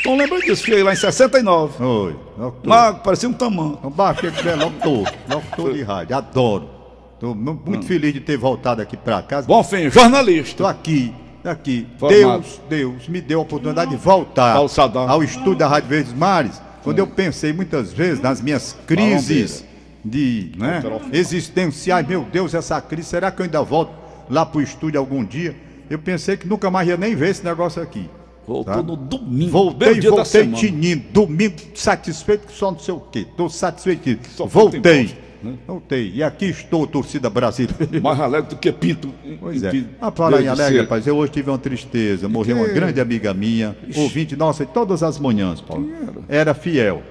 Então 0.00 0.16
lembra 0.16 0.40
disso, 0.40 0.64
fui 0.64 0.82
lá 0.82 0.94
em 0.94 0.96
69. 0.96 1.84
Oi, 1.84 2.16
locutor. 2.38 2.94
Parecia 3.00 3.28
um 3.28 3.34
tamanho. 3.34 3.78
Não 3.82 3.90
baixei 3.90 4.30
que 4.30 4.48
é 4.48 4.54
locutor. 4.54 5.12
Locutor 5.28 5.74
de 5.74 5.82
rádio, 5.82 6.16
adoro. 6.16 6.77
Estou 7.18 7.34
muito 7.34 7.78
hum. 7.78 7.82
feliz 7.82 8.14
de 8.14 8.20
ter 8.20 8.36
voltado 8.36 8.80
aqui 8.80 8.96
para 8.96 9.20
casa. 9.22 9.44
Bom 9.44 9.64
fim, 9.64 9.90
jornalista. 9.90 10.50
Estou 10.50 10.66
aqui, 10.68 11.12
aqui. 11.42 11.84
Deus, 12.08 12.60
Deus 12.68 13.08
me 13.08 13.20
deu 13.20 13.40
a 13.40 13.42
oportunidade 13.42 13.90
de 13.90 13.96
voltar 13.96 14.54
ao 14.54 15.22
estúdio 15.24 15.56
da 15.56 15.66
Rádio 15.66 15.88
Verdes 15.88 16.12
Mares, 16.12 16.62
quando 16.84 16.98
hum. 16.98 17.02
eu 17.02 17.06
pensei 17.08 17.52
muitas 17.52 17.92
vezes 17.92 18.22
nas 18.22 18.40
minhas 18.40 18.76
crises 18.86 19.64
de 20.04 20.52
né, 20.56 20.80
existenciais. 21.12 22.06
Meu 22.06 22.22
Deus, 22.22 22.54
essa 22.54 22.80
crise, 22.80 23.08
será 23.08 23.32
que 23.32 23.42
eu 23.42 23.44
ainda 23.44 23.62
volto 23.64 23.92
lá 24.30 24.46
para 24.46 24.58
o 24.58 24.62
estúdio 24.62 25.00
algum 25.00 25.24
dia? 25.24 25.56
Eu 25.90 25.98
pensei 25.98 26.36
que 26.36 26.46
nunca 26.46 26.70
mais 26.70 26.86
ia 26.86 26.96
nem 26.96 27.16
ver 27.16 27.30
esse 27.30 27.44
negócio 27.44 27.82
aqui. 27.82 28.08
Voltou 28.46 28.74
tá? 28.74 28.80
no 28.80 28.96
domingo. 28.96 29.50
Voltei, 29.50 30.00
voltei 30.00 30.52
tinindo. 30.52 31.02
Domingo, 31.10 31.56
satisfeito 31.74 32.46
que 32.46 32.52
só 32.52 32.70
não 32.70 32.78
sei 32.78 32.94
o 32.94 33.00
quê. 33.00 33.26
Estou 33.28 33.50
satisfeito. 33.50 34.20
Voltei. 34.46 35.26
Né? 35.42 35.54
Voltei. 35.66 36.12
E 36.14 36.22
aqui 36.22 36.46
estou, 36.46 36.86
torcida 36.86 37.30
brasileira. 37.30 38.00
Mais 38.02 38.18
alegre 38.20 38.50
do 38.50 38.56
que 38.56 38.72
Pinto. 38.72 39.12
Pois 39.40 39.62
é. 39.62 39.84
Ah, 40.00 40.10
falar 40.10 40.42
em 40.42 40.48
alegre, 40.48 40.80
rapaz, 40.80 41.06
eu 41.06 41.16
hoje 41.16 41.32
tive 41.32 41.50
uma 41.50 41.58
tristeza. 41.58 42.28
Morreu 42.28 42.56
uma 42.56 42.68
grande 42.68 43.00
amiga 43.00 43.32
minha, 43.32 43.76
Ixi. 43.86 44.00
ouvinte 44.00 44.36
nossa, 44.36 44.66
todas 44.66 45.02
as 45.02 45.18
manhãs, 45.18 45.60
Paulo. 45.60 45.88
Era? 46.28 46.40
era 46.40 46.54
fiel. 46.54 47.02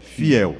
Fiel. 0.00 0.56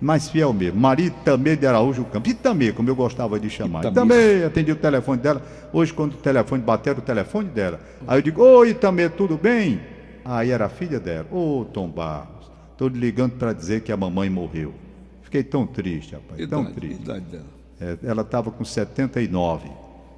Mas 0.00 0.28
fiel 0.28 0.52
mesmo. 0.52 0.78
Maria 0.78 1.06
Itamê 1.06 1.56
de 1.56 1.66
Araújo 1.66 2.04
Campos. 2.04 2.30
Itamê, 2.30 2.72
como 2.72 2.88
eu 2.90 2.94
gostava 2.94 3.40
de 3.40 3.48
chamar. 3.48 3.84
Itamê, 3.84 4.44
atendi 4.44 4.72
o 4.72 4.76
telefone 4.76 5.20
dela. 5.20 5.42
Hoje, 5.72 5.92
quando 5.92 6.12
o 6.12 6.16
telefone 6.16 6.62
bater, 6.62 6.98
o 6.98 7.00
telefone 7.00 7.48
dela. 7.48 7.80
Aí 8.06 8.18
eu 8.18 8.22
digo, 8.22 8.42
oi 8.42 8.70
Itamê, 8.70 9.08
tudo 9.08 9.38
bem? 9.38 9.80
Aí 10.24 10.50
era 10.50 10.66
a 10.66 10.68
filha 10.68 11.00
dela. 11.00 11.26
Ô, 11.30 11.60
oh, 11.60 11.64
Tom 11.64 11.88
Barros, 11.88 12.50
estou 12.72 12.88
ligando 12.88 13.32
para 13.32 13.52
dizer 13.52 13.80
que 13.80 13.92
a 13.92 13.96
mamãe 13.96 14.28
morreu. 14.28 14.74
Fiquei 15.36 15.44
tão 15.44 15.66
triste, 15.66 16.14
rapaz, 16.14 16.40
idade, 16.40 16.50
tão 16.50 16.72
triste. 16.72 17.02
Idade 17.02 17.24
dela? 17.26 17.44
É, 17.80 17.98
ela 18.04 18.22
estava 18.22 18.50
com 18.50 18.64
79, 18.64 19.68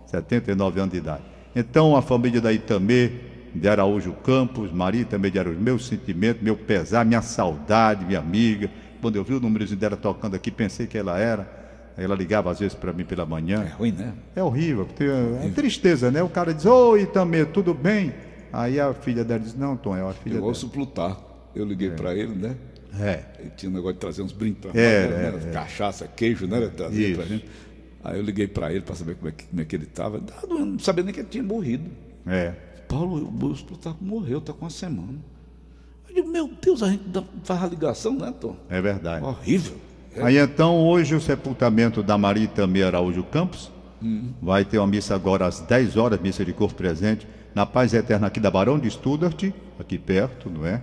79 0.06 0.80
anos 0.80 0.92
de 0.92 0.98
idade. 0.98 1.22
Então 1.56 1.96
a 1.96 2.02
família 2.02 2.40
da 2.40 2.52
Itamê, 2.52 3.10
de 3.54 3.68
Araújo 3.68 4.12
Campos, 4.12 4.70
Maria 4.70 5.04
também 5.04 5.30
de 5.30 5.38
Araújo, 5.38 5.58
meu 5.58 5.78
sentimento, 5.78 6.44
meu 6.44 6.56
pesar, 6.56 7.04
minha 7.04 7.22
saudade, 7.22 8.04
minha 8.04 8.20
amiga. 8.20 8.70
Quando 9.00 9.16
eu 9.16 9.24
vi 9.24 9.34
o 9.34 9.40
númerozinho 9.40 9.78
dela 9.78 9.96
tocando 9.96 10.36
aqui, 10.36 10.50
pensei 10.50 10.86
que 10.86 10.96
ela 10.96 11.18
era. 11.18 11.58
Ela 11.96 12.14
ligava 12.14 12.48
às 12.48 12.60
vezes 12.60 12.74
para 12.74 12.92
mim 12.92 13.04
pela 13.04 13.26
manhã. 13.26 13.64
É 13.64 13.74
ruim, 13.74 13.90
né? 13.90 14.14
É 14.36 14.42
horrível. 14.42 14.86
É, 15.00 15.46
é 15.46 15.50
tristeza, 15.50 16.12
né? 16.12 16.22
O 16.22 16.28
cara 16.28 16.54
diz, 16.54 16.64
oi, 16.64 17.02
Itamê, 17.02 17.44
tudo 17.44 17.74
bem? 17.74 18.14
Aí 18.52 18.78
a 18.78 18.94
filha 18.94 19.24
dela 19.24 19.40
diz, 19.40 19.56
não, 19.56 19.76
Tom, 19.76 19.96
é 19.96 20.00
a 20.00 20.12
filha 20.12 20.34
eu 20.34 20.34
dela. 20.34 20.44
Eu 20.44 20.48
ouço 20.48 20.68
Plutar. 20.68 21.16
Eu 21.56 21.64
liguei 21.64 21.88
é. 21.88 21.92
para 21.92 22.14
ele, 22.14 22.36
né? 22.36 22.54
É. 22.98 23.24
Ele 23.38 23.50
tinha 23.56 23.70
um 23.70 23.74
negócio 23.74 23.94
de 23.94 24.00
trazer 24.00 24.22
uns 24.22 24.32
brindes 24.32 24.60
para 24.60 24.80
é, 24.80 25.08
né? 25.08 25.48
é, 25.48 25.52
cachaça, 25.52 26.06
queijo, 26.08 26.46
né? 26.46 26.68
Trazer 26.68 27.16
pra 27.16 27.24
gente. 27.24 27.44
Aí 28.02 28.18
eu 28.18 28.22
liguei 28.22 28.46
para 28.46 28.72
ele 28.72 28.82
para 28.82 28.94
saber 28.94 29.16
como 29.16 29.28
é, 29.28 29.32
que, 29.32 29.44
como 29.44 29.60
é 29.60 29.64
que 29.64 29.76
ele 29.76 29.84
estava. 29.84 30.22
Não 30.48 30.78
sabia 30.78 31.04
nem 31.04 31.12
que 31.12 31.20
ele 31.20 31.28
tinha 31.28 31.42
morrido. 31.42 31.90
É. 32.26 32.54
Paulo, 32.88 33.16
o 33.16 33.30
Búsculo 33.30 33.76
tá, 33.76 33.94
morreu, 34.00 34.38
está 34.38 34.52
com 34.52 34.64
uma 34.64 34.70
semana. 34.70 35.18
Eu 36.08 36.14
digo, 36.14 36.28
meu 36.28 36.48
Deus, 36.48 36.82
a 36.82 36.88
gente 36.88 37.04
faz 37.44 37.62
a 37.62 37.66
ligação, 37.66 38.14
né, 38.14 38.32
Tom? 38.40 38.56
É 38.70 38.80
verdade. 38.80 39.24
Horrível. 39.24 39.76
É. 40.16 40.22
Aí 40.22 40.38
então, 40.38 40.76
hoje, 40.76 41.14
o 41.14 41.20
sepultamento 41.20 42.02
da 42.02 42.16
Maria 42.16 42.44
Itami 42.44 42.82
Araújo 42.82 43.22
Campos. 43.24 43.70
Uhum. 44.00 44.32
Vai 44.40 44.64
ter 44.64 44.78
uma 44.78 44.86
missa 44.86 45.14
agora 45.14 45.46
às 45.46 45.60
10 45.60 45.96
horas, 45.96 46.20
missa 46.20 46.44
de 46.44 46.52
corpo 46.52 46.76
presente, 46.76 47.26
na 47.52 47.66
paz 47.66 47.92
eterna 47.92 48.28
aqui 48.28 48.38
da 48.38 48.50
Barão 48.50 48.78
de 48.78 48.88
Studart, 48.88 49.50
aqui 49.78 49.98
perto, 49.98 50.48
não 50.48 50.64
é? 50.64 50.80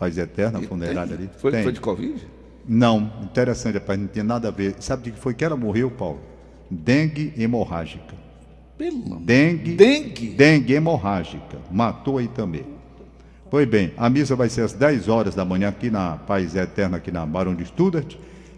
Paz 0.00 0.16
Eterna, 0.16 0.60
a 0.60 0.62
funerária 0.62 1.14
ali. 1.14 1.28
Foi, 1.36 1.52
foi, 1.62 1.72
de 1.72 1.80
Covid? 1.80 2.26
Não, 2.66 3.12
interessante, 3.22 3.74
rapaz, 3.74 4.00
não 4.00 4.06
tinha 4.06 4.24
nada 4.24 4.48
a 4.48 4.50
ver. 4.50 4.76
Sabe 4.80 5.04
de 5.04 5.10
que 5.10 5.18
foi 5.18 5.34
que 5.34 5.44
ela 5.44 5.58
morreu, 5.58 5.90
Paulo? 5.90 6.20
Dengue 6.70 7.34
hemorrágica. 7.36 8.14
Pelo 8.78 9.20
dengue, 9.20 9.74
dengue? 9.74 10.28
Dengue 10.30 10.72
hemorrágica. 10.72 11.58
Matou 11.70 12.16
aí 12.16 12.28
também. 12.28 12.64
Pois 13.50 13.68
bem, 13.68 13.92
a 13.98 14.08
missa 14.08 14.34
vai 14.34 14.48
ser 14.48 14.62
às 14.62 14.72
10 14.72 15.08
horas 15.08 15.34
da 15.34 15.44
manhã 15.44 15.68
aqui 15.68 15.90
na 15.90 16.16
Paz 16.16 16.56
Eterna, 16.56 16.96
aqui 16.96 17.12
na 17.12 17.26
Barão 17.26 17.54
de 17.54 17.66
Studart, 17.66 18.14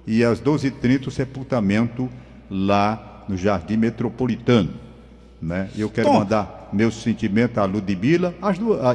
e 0.06 0.22
às 0.22 0.40
12h30 0.40 1.08
o 1.08 1.10
sepultamento 1.10 2.08
lá 2.48 3.24
no 3.28 3.36
Jardim 3.36 3.78
Metropolitano. 3.78 4.74
Né? 5.40 5.68
Eu 5.76 5.90
quero 5.90 6.06
Tom. 6.06 6.20
mandar 6.20 6.68
meu 6.72 6.92
sentimento 6.92 7.58
à 7.58 7.64
Ludmilla 7.64 8.32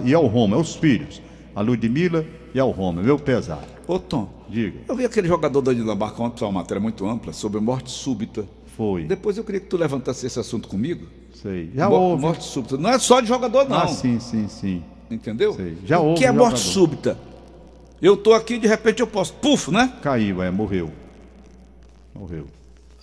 e 0.05 0.13
ao 0.13 0.25
Roma, 0.27 0.55
aos 0.55 0.75
filhos 0.75 1.21
a 1.57 1.61
Ludmilla 1.61 2.23
e 2.53 2.59
ao 2.59 2.69
Roma. 2.69 3.01
Meu 3.01 3.17
pesar. 3.17 3.63
Ô 3.87 3.97
Tom, 3.97 4.29
diga. 4.47 4.79
Eu 4.87 4.95
vi 4.95 5.03
aquele 5.03 5.27
jogador 5.27 5.59
da 5.59 5.73
Dinamarca 5.73 6.21
ontem, 6.21 6.45
uma 6.45 6.51
matéria 6.51 6.79
muito 6.79 7.03
ampla, 7.07 7.33
sobre 7.33 7.59
morte 7.59 7.89
súbita. 7.89 8.45
Foi. 8.77 9.05
Depois 9.05 9.39
eu 9.39 9.43
queria 9.43 9.59
que 9.59 9.65
tu 9.65 9.75
levantasse 9.75 10.27
esse 10.27 10.39
assunto 10.39 10.67
comigo. 10.67 11.07
Sei. 11.33 11.71
Já 11.73 11.89
Mo 11.89 11.95
houve. 11.95 12.21
Morte 12.21 12.43
súbita. 12.43 12.77
Não 12.77 12.91
é 12.91 12.99
só 12.99 13.19
de 13.21 13.27
jogador, 13.27 13.67
não. 13.67 13.75
Ah, 13.75 13.87
sim, 13.87 14.19
sim, 14.19 14.47
sim. 14.47 14.83
Entendeu? 15.09 15.53
Sei. 15.53 15.75
Já 15.83 15.99
o 15.99 16.09
houve. 16.09 16.19
que 16.19 16.25
é 16.27 16.31
morte 16.31 16.59
súbita? 16.59 17.17
Eu 17.99 18.15
tô 18.15 18.35
aqui 18.35 18.59
de 18.59 18.67
repente 18.67 19.01
eu 19.01 19.07
posso. 19.07 19.33
Puf, 19.33 19.71
né? 19.71 19.91
Caiu, 20.03 20.43
é, 20.43 20.51
morreu. 20.51 20.91
Morreu. 22.13 22.45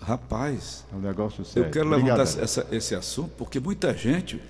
Rapaz. 0.01 0.85
É 0.93 0.97
um 0.97 1.01
negócio 1.01 1.45
sério. 1.45 1.67
Eu 1.67 1.73
quero 1.73 1.89
levantar 1.89 2.23
essa, 2.23 2.65
esse 2.71 2.95
assunto 2.95 3.33
porque 3.37 3.59
muita 3.59 3.93
gente 3.93 4.41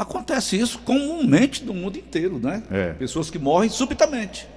Acontece 0.00 0.58
isso 0.58 0.78
comumente 0.78 1.62
no 1.62 1.74
mundo 1.74 1.98
inteiro, 1.98 2.38
né? 2.42 2.62
É. 2.70 2.94
Pessoas 2.94 3.28
que 3.28 3.38
morrem 3.38 3.68
subitamente. 3.68 4.48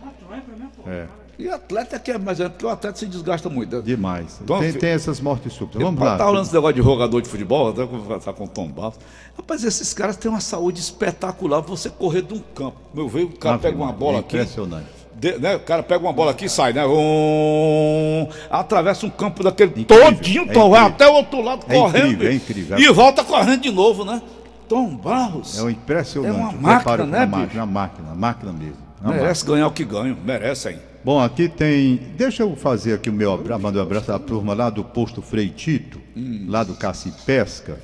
É. 0.87 1.05
E 1.37 1.49
atleta 1.49 1.99
que 1.99 2.11
é 2.11 2.17
mais 2.17 2.39
é 2.39 2.47
porque 2.47 2.65
o 2.65 2.69
atleta 2.69 2.97
se 2.97 3.05
desgasta 3.05 3.49
muito. 3.49 3.81
Demais. 3.81 4.39
Então, 4.41 4.59
tem, 4.59 4.71
tem, 4.71 4.91
essas 4.91 5.19
mortes 5.19 5.51
súbitas. 5.51 5.81
Vamos 5.81 5.99
lá. 6.01 6.17
Tá 6.17 6.23
falando 6.23 6.45
esse 6.45 6.53
negócio 6.53 6.75
de 6.75 6.81
jogador 6.81 7.21
de 7.21 7.27
futebol, 7.27 7.69
até 7.71 7.85
conversar 7.85 8.31
com 8.31 8.45
o 8.45 8.47
Tom 8.47 8.69
Barros. 8.69 8.95
Rapaz, 9.35 9.65
esses 9.65 9.93
caras 9.93 10.15
têm 10.15 10.31
uma 10.31 10.39
saúde 10.39 10.79
espetacular. 10.79 11.59
Você 11.61 11.89
correr 11.89 12.21
de 12.21 12.35
um 12.35 12.39
campo. 12.55 12.77
Meu 12.93 13.09
veio, 13.09 13.27
o 13.27 13.37
cara 13.37 13.55
ah, 13.55 13.59
pega 13.59 13.75
uma 13.75 13.91
bola 13.91 14.17
é 14.17 14.19
impressionante. 14.19 14.85
aqui. 14.85 15.19
de- 15.19 15.39
né, 15.39 15.55
o 15.57 15.59
cara 15.59 15.83
pega 15.83 16.01
uma 16.05 16.13
bola 16.13 16.31
aqui 16.31 16.45
e 16.45 16.49
sai, 16.49 16.71
né? 16.71 16.85
Um, 16.85 18.27
atravessa 18.49 19.05
um 19.05 19.09
campo 19.09 19.43
daquele 19.43 19.81
Incrível, 19.81 20.05
todinho, 20.05 20.41
é 20.41 20.45
incrível. 20.45 20.75
até 20.75 21.07
o 21.07 21.13
outro 21.13 21.41
lado 21.41 21.65
É 21.67 21.73
correndo. 21.75 22.05
incrível, 22.07 22.29
é 22.31 22.33
incrível. 22.35 22.79
E 22.79 22.87
volta 22.93 23.23
correndo 23.25 23.61
de 23.61 23.71
novo, 23.71 24.05
né? 24.05 24.21
Tom 24.67 24.95
Barros. 24.95 25.57
É 25.57 25.63
um 25.63 25.69
impressionante. 25.69 26.35
É 26.35 26.39
uma 26.39 26.49
o 26.49 26.61
máquina, 26.61 27.05
né, 27.05 27.25
uma 27.25 27.25
bicho? 27.25 27.37
máquina, 27.37 27.63
uma 27.63 27.65
máquina, 27.65 28.07
uma 28.07 28.15
máquina 28.15 28.53
mesmo. 28.53 28.77
Uma 28.99 29.07
máquina. 29.07 29.21
merece 29.21 29.45
ganhar 29.45 29.67
o 29.67 29.71
que 29.71 29.83
ganho, 29.83 30.17
merece 30.23 30.67
aí. 30.69 30.79
Bom, 31.03 31.19
aqui 31.19 31.49
tem. 31.49 31.97
Deixa 32.15 32.43
eu 32.43 32.55
fazer 32.55 32.93
aqui 32.93 33.09
o 33.09 33.13
meu 33.13 33.33
abraço, 33.33 33.61
mandar 33.61 33.79
um 33.79 33.83
abraço 33.83 34.11
à 34.13 34.17
turma 34.17 34.53
lá 34.53 34.69
do 34.69 34.85
posto 34.85 35.21
Frei 35.21 35.49
Tito, 35.49 35.99
lá 36.47 36.63
do 36.63 36.75
Caci 36.75 37.13
Pesca. 37.25 37.77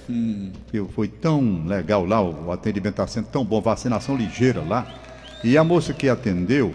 Que 0.71 0.81
foi 0.95 1.09
tão 1.09 1.65
legal 1.65 2.05
lá, 2.05 2.21
o 2.21 2.49
atendimento 2.49 2.93
está 2.93 3.07
sendo 3.07 3.27
tão 3.27 3.43
bom, 3.43 3.59
vacinação 3.59 4.15
ligeira 4.15 4.61
lá. 4.61 4.87
E 5.43 5.57
a 5.57 5.63
moça 5.65 5.93
que 5.93 6.07
atendeu, 6.07 6.73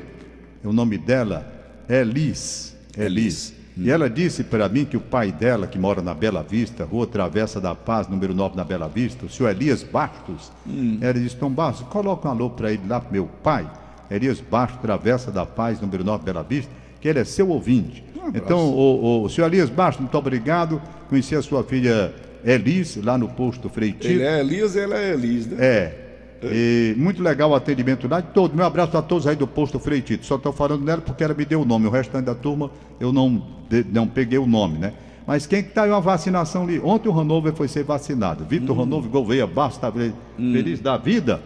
o 0.62 0.72
nome 0.72 0.98
dela 0.98 1.50
é 1.88 2.02
Elis. 2.02 2.76
Elis. 2.96 3.54
E 3.76 3.90
ela 3.90 4.08
disse 4.08 4.44
para 4.44 4.68
mim 4.68 4.84
que 4.84 4.96
o 4.96 5.00
pai 5.00 5.32
dela, 5.32 5.66
que 5.66 5.78
mora 5.78 6.00
na 6.00 6.14
Bela 6.14 6.42
Vista, 6.42 6.84
Rua 6.84 7.06
Travessa 7.06 7.60
da 7.60 7.74
Paz, 7.74 8.06
número 8.06 8.32
9 8.32 8.56
na 8.56 8.62
Bela 8.62 8.88
Vista, 8.88 9.26
o 9.26 9.28
senhor 9.28 9.50
Elias 9.50 9.82
Bastos, 9.82 10.52
ela 11.00 11.14
disse, 11.14 11.36
Tom 11.36 11.50
Bastos, 11.50 11.86
coloca 11.88 12.28
um 12.28 12.30
alô 12.30 12.50
para 12.50 12.72
ele 12.72 12.82
lá, 12.88 13.02
meu 13.10 13.26
pai, 13.42 13.68
Elias 14.10 14.40
Bastos, 14.40 14.80
Travessa 14.80 15.32
da 15.32 15.44
Paz, 15.44 15.80
número 15.80 16.04
9 16.04 16.24
Bela 16.24 16.44
Vista, 16.44 16.70
que 17.00 17.08
ele 17.08 17.18
é 17.18 17.24
seu 17.24 17.48
ouvinte. 17.48 18.04
Então, 18.32 18.58
o, 18.58 19.24
o, 19.24 19.28
senhor 19.28 19.48
Elias 19.48 19.68
Bastos, 19.68 20.00
muito 20.00 20.16
obrigado. 20.16 20.80
Conheci 21.08 21.34
a 21.34 21.42
sua 21.42 21.62
filha 21.62 22.14
Elis, 22.44 22.96
lá 22.96 23.18
no 23.18 23.28
posto 23.28 23.68
Frei 23.68 23.92
Tito. 23.92 24.06
Ele 24.06 24.22
é 24.22 24.40
Elias, 24.40 24.76
ele 24.76 24.94
é 24.94 25.12
Elis, 25.12 25.46
né? 25.46 25.56
É. 25.60 26.03
E 26.42 26.94
muito 26.98 27.22
legal 27.22 27.50
o 27.50 27.54
atendimento 27.54 28.06
lá. 28.08 28.20
Todo, 28.20 28.54
meu 28.54 28.66
abraço 28.66 28.96
a 28.98 29.02
todos 29.02 29.26
aí 29.26 29.36
do 29.36 29.46
posto 29.46 29.78
Frei 29.78 30.00
Tito. 30.02 30.26
Só 30.26 30.36
estou 30.36 30.52
falando 30.52 30.84
nela 30.84 31.00
porque 31.00 31.24
ela 31.24 31.32
me 31.34 31.44
deu 31.44 31.62
o 31.62 31.64
nome. 31.64 31.86
O 31.86 31.90
restante 31.90 32.24
da 32.26 32.34
turma 32.34 32.70
eu 33.00 33.12
não, 33.12 33.42
de- 33.70 33.84
não 33.92 34.06
peguei 34.06 34.38
o 34.38 34.46
nome, 34.46 34.78
né? 34.78 34.92
Mas 35.26 35.46
quem 35.46 35.62
que 35.62 35.70
está 35.70 35.84
aí 35.84 35.90
uma 35.90 36.02
vacinação 36.02 36.64
ali? 36.64 36.78
Ontem 36.80 37.08
o 37.08 37.18
Hanover 37.18 37.54
foi 37.54 37.66
ser 37.66 37.82
vacinado. 37.82 38.44
Vitor 38.44 38.78
Hanover 38.78 39.10
Gouveia 39.10 39.48
tá 39.80 39.90
fe- 39.90 40.12
feliz 40.36 40.80
da 40.80 40.98
vida, 40.98 41.40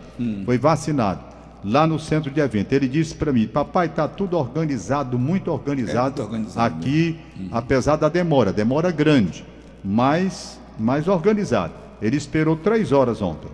foi 0.45 0.59
vacinado. 0.59 1.21
Lá 1.65 1.87
no 1.87 1.99
centro 1.99 2.31
de 2.31 2.41
evento. 2.41 2.73
Ele 2.73 2.89
disse 2.89 3.15
para 3.15 3.33
mim, 3.33 3.47
papai, 3.47 3.87
está 3.87 4.07
tudo 4.09 4.37
organizado, 4.37 5.17
muito 5.19 5.51
organizado, 5.53 6.23
É 6.23 6.25
muito 6.25 6.33
organizado 6.35 6.75
aqui, 6.77 7.17
apesar 7.53 7.95
da 7.97 8.09
demora. 8.09 8.53
Demora 8.53 8.91
grande, 8.91 9.45
mas 9.85 10.59
mais 10.79 11.07
organizado. 11.09 11.73
Ele 12.01 12.17
esperou 12.17 12.57
três 12.57 12.93
horas 12.93 13.21
ontem 13.23 13.49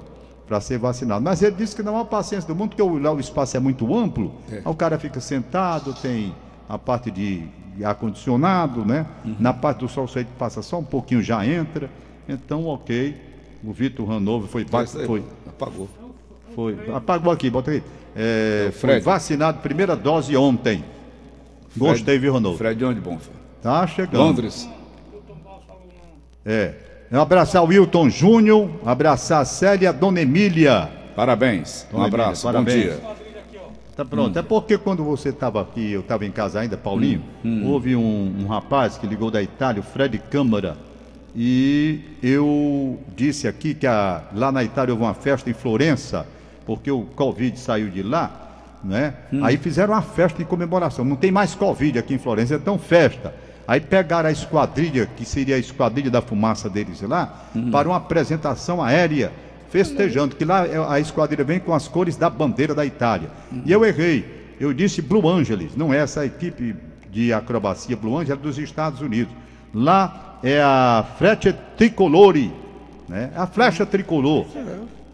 para 0.46 0.60
ser 0.60 0.78
vacinado. 0.78 1.22
Mas 1.24 1.42
ele 1.42 1.56
disse 1.56 1.74
que 1.74 1.82
não 1.82 1.98
há 1.98 2.04
paciência 2.04 2.46
do 2.46 2.54
mundo, 2.54 2.70
porque 2.70 2.82
o- 2.82 2.98
lá 2.98 3.12
o 3.12 3.18
espaço 3.20 3.56
é 3.56 3.60
muito 3.60 3.94
amplo, 3.96 4.34
É. 4.50 4.62
o 4.64 4.74
cara 4.74 4.98
fica 4.98 5.20
sentado, 5.20 5.94
tem 5.94 6.34
a 6.68 6.78
parte 6.78 7.10
de 7.10 7.44
ar-condicionado, 7.82 8.84
né? 8.84 9.06
Na 9.38 9.52
parte 9.52 9.78
do 9.80 9.88
sol, 9.88 10.06
você 10.06 10.24
passa 10.38 10.62
só 10.62 10.78
um 10.78 10.84
pouquinho, 10.84 11.22
já 11.22 11.44
entra. 11.46 11.90
Então, 12.28 12.66
ok. 12.66 13.16
O 13.62 13.72
Vitor 13.72 14.10
Hanover 14.10 14.48
foi, 14.48 14.62
aí, 14.70 14.86
foi, 15.06 15.24
Apagou. 15.48 15.88
foi. 16.54 16.78
Apagou 16.94 17.32
aqui, 17.32 17.48
bota 17.50 17.70
aí. 17.70 17.82
É, 18.14 18.66
É 18.68 18.70
foi 18.72 18.90
Fred. 18.90 19.04
vacinado, 19.04 19.58
primeira 19.60 19.96
dose 19.96 20.36
ontem. 20.36 20.84
Gostei, 21.76 22.18
viu, 22.18 22.36
Hanover? 22.36 22.58
Fred 22.58 22.78
de 22.78 22.84
onde, 22.84 23.00
bom? 23.00 23.18
Fred? 23.18 23.36
Tá 23.62 23.86
chegando. 23.86 24.18
Londres. 24.22 24.68
É. 26.44 26.74
Abraçar 27.22 27.62
o 27.62 27.66
Wilton 27.66 28.08
Júnior, 28.10 28.68
abraçar 28.84 29.40
a 29.42 29.44
Célia 29.44 29.92
Dona 29.92 30.20
Emília. 30.20 30.90
Parabéns. 31.14 31.86
Um 31.92 31.96
Dona 31.96 32.06
abraço. 32.06 32.48
Emília, 32.48 32.60
Bom 32.60 32.64
parabéns. 32.64 32.82
dia. 33.00 33.14
Tá 33.96 34.04
pronto. 34.04 34.36
É 34.36 34.42
porque 34.42 34.76
quando 34.76 35.04
você 35.04 35.28
estava 35.28 35.60
aqui, 35.62 35.92
eu 35.92 36.00
estava 36.00 36.26
em 36.26 36.30
casa 36.32 36.58
ainda, 36.58 36.76
Paulinho, 36.76 37.22
houve 37.64 37.94
um, 37.94 38.34
um 38.40 38.46
rapaz 38.48 38.98
que 38.98 39.06
ligou 39.06 39.30
da 39.30 39.40
Itália, 39.40 39.80
o 39.80 39.84
Fred 39.84 40.18
Câmara, 40.18 40.76
e 41.36 42.00
eu 42.20 42.98
disse 43.16 43.46
aqui 43.46 43.72
que 43.74 43.86
a- 43.86 44.22
lá 44.34 44.50
na 44.50 44.64
Itália 44.64 44.92
houve 44.92 45.04
uma 45.04 45.14
festa 45.14 45.48
em 45.48 45.52
Florença, 45.54 46.26
porque 46.66 46.90
o 46.90 47.02
Covid 47.02 47.56
saiu 47.58 47.88
de 47.88 48.02
lá, 48.02 48.30
né? 48.82 49.14
Aí 49.42 49.56
fizeram 49.56 49.92
uma 49.94 50.02
festa 50.02 50.38
de 50.38 50.44
comemoração. 50.44 51.04
Não 51.04 51.14
tem 51.16 51.30
mais 51.30 51.54
Covid 51.54 51.96
aqui 51.96 52.14
em 52.14 52.18
Florença, 52.18 52.56
então 52.56 52.76
festa. 52.78 53.32
Aí 53.66 53.80
pegaram 53.80 54.28
a 54.28 54.32
esquadrilha, 54.32 55.06
que 55.16 55.24
seria 55.24 55.56
a 55.56 55.58
esquadrilha 55.58 56.10
da 56.10 56.20
fumaça 56.20 56.68
deles 56.68 57.00
lá, 57.02 57.44
para 57.72 57.88
uma 57.88 57.96
apresentação 57.96 58.82
aérea 58.82 59.32
festejando, 59.70 60.36
que 60.36 60.44
lá 60.44 60.66
é- 60.66 60.76
a 60.88 61.00
esquadrilha 61.00 61.42
vem 61.44 61.58
com 61.58 61.74
as 61.74 61.88
cores 61.88 62.16
da 62.16 62.28
bandeira 62.30 62.74
da 62.74 62.84
Itália. 62.86 63.28
E 63.64 63.72
eu 63.72 63.84
errei. 63.84 64.44
Eu 64.60 64.72
disse 64.72 65.02
Blue 65.02 65.28
Angeles, 65.28 65.74
não 65.76 65.92
é 65.92 65.98
essa 65.98 66.24
equipe 66.24 66.76
de 67.10 67.32
acrobacia 67.32 67.96
Blue 67.96 68.14
Angeles, 68.16 68.38
é 68.38 68.42
dos 68.42 68.58
Estados 68.58 69.00
Unidos. 69.00 69.34
Lá 69.72 70.38
é 70.42 70.60
a 70.62 71.04
Frecce 71.18 71.52
Tricolore, 71.76 72.52
né? 73.08 73.30
A 73.34 73.46
flecha 73.46 73.84
tricolor. 73.84 74.46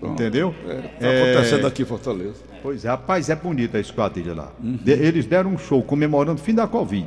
Entendeu? 0.03 0.55
Tá 0.99 1.07
acontecendo 1.33 1.67
aqui 1.67 1.83
em 1.83 1.87
Fortaleza. 1.87 2.35
Pois 2.63 2.85
é, 2.85 2.89
rapaz, 2.89 3.29
é 3.31 3.35
bonita 3.37 3.79
a 3.79 3.81
esquadrilha 3.81 4.35
lá. 4.35 4.51
De- 4.61 4.93
eles 4.93 5.25
deram 5.27 5.51
um 5.53 5.59
show 5.59 5.83
comemorando 5.83 6.41
o 6.41 6.45
fim 6.45 6.55
da 6.55 6.67
Covid. 6.67 7.07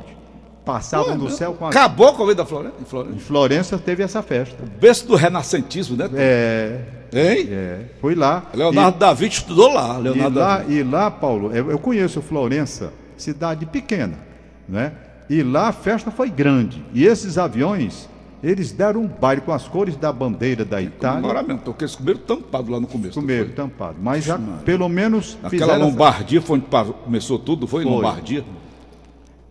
Passavam 0.64 1.18
do 1.18 1.30
céu 1.30 1.52
com 1.54 1.66
a. 1.66 1.68
Acabou 1.68 2.08
a 2.08 2.14
Covid 2.14 2.36
da 2.36 2.46
Florença? 2.46 2.74
Em 2.80 2.84
Florença. 2.84 3.16
Em 3.16 3.18
Florença 3.18 3.78
teve 3.78 4.02
essa 4.02 4.22
festa. 4.22 4.56
Berço 4.80 5.06
do 5.06 5.14
renascentismo, 5.14 5.96
né? 5.96 6.08
É, 6.14 6.80
Hein? 7.12 7.48
é, 7.50 7.80
foi 8.00 8.14
lá. 8.14 8.44
Leonardo 8.54 8.98
da 8.98 9.12
Vinci 9.12 9.38
estudou 9.38 9.72
lá. 9.72 9.96
E, 9.96 10.00
e 10.00 10.02
Leonardo 10.02 10.34
da 10.38 10.46
lá, 10.46 10.64
e 10.66 10.82
lá, 10.82 11.10
Paulo, 11.10 11.54
eu, 11.54 11.70
eu 11.70 11.78
conheço 11.78 12.20
Florença, 12.22 12.92
cidade 13.16 13.66
pequena, 13.66 14.18
né? 14.68 14.92
E 15.28 15.42
lá 15.42 15.68
a 15.68 15.72
festa 15.72 16.10
foi 16.10 16.28
grande. 16.28 16.84
E 16.92 17.04
esses 17.06 17.38
aviões, 17.38 18.08
eles 18.42 18.72
deram 18.72 19.02
um 19.02 19.06
baile 19.06 19.40
com 19.40 19.52
as 19.52 19.68
cores 19.68 19.96
da 19.96 20.12
bandeira 20.12 20.64
da 20.64 20.82
Itália. 20.82 21.20
Comemoramento, 21.22 21.62
porque 21.64 21.84
eles 21.84 21.94
comeram 21.94 22.20
tampado 22.20 22.72
lá 22.72 22.80
no 22.80 22.86
começo. 22.86 23.14
Comeram 23.14 23.50
tampado. 23.50 23.96
Mas 24.02 24.24
já, 24.24 24.38
pelo 24.64 24.88
menos 24.88 25.38
Aquela 25.42 25.76
Lombardia 25.76 26.42
foi 26.42 26.58
onde 26.58 26.92
começou 27.04 27.38
tudo, 27.38 27.66
foi? 27.66 27.84
Foi. 27.84 27.92
Lombardia? 27.92 28.44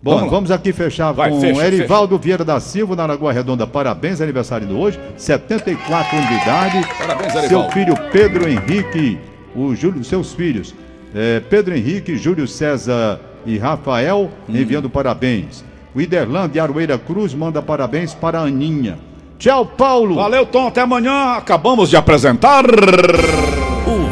Bom, 0.03 0.15
Vamos 0.17 0.31
vamos, 0.31 0.51
aqui 0.51 0.73
fechar 0.73 1.13
Vai, 1.13 1.29
com 1.29 1.39
fecha, 1.39 1.65
Erivaldo 1.65 2.17
Vieira 2.17 2.43
da 2.43 2.59
Silva, 2.59 2.93
na 2.93 3.05
Lagoa 3.05 3.31
Redonda. 3.31 3.65
Parabéns, 3.65 4.19
aniversário 4.19 4.67
de 4.67 4.73
hoje. 4.73 4.99
74 5.15 6.17
anos 6.17 6.27
de 6.27 6.35
idade. 6.41 6.87
Parabéns, 6.99 7.31
Seu 7.31 7.41
Erivaldo. 7.43 7.71
filho 7.71 7.95
Pedro 8.11 8.49
Henrique, 8.49 9.17
o 9.55 9.73
Júlio, 9.73 10.03
seus 10.03 10.33
filhos, 10.33 10.75
eh, 11.15 11.41
Pedro 11.49 11.73
Henrique, 11.73 12.17
Júlio 12.17 12.45
César 12.49 13.17
e 13.45 13.57
Rafael, 13.57 14.29
Hum. 14.49 14.53
enviando 14.57 14.89
parabéns. 14.89 15.63
O 15.95 16.01
Iderlan 16.01 16.49
de 16.49 16.59
Aroeira 16.59 16.97
Cruz 16.97 17.33
manda 17.33 17.61
parabéns 17.61 18.13
para 18.13 18.39
a 18.39 18.43
Aninha. 18.43 18.99
Tchau, 19.39 19.65
Paulo. 19.65 20.15
Valeu, 20.15 20.45
Tom. 20.45 20.67
Até 20.67 20.81
amanhã. 20.81 21.35
Acabamos 21.37 21.89
de 21.89 21.95
apresentar. 21.95 22.65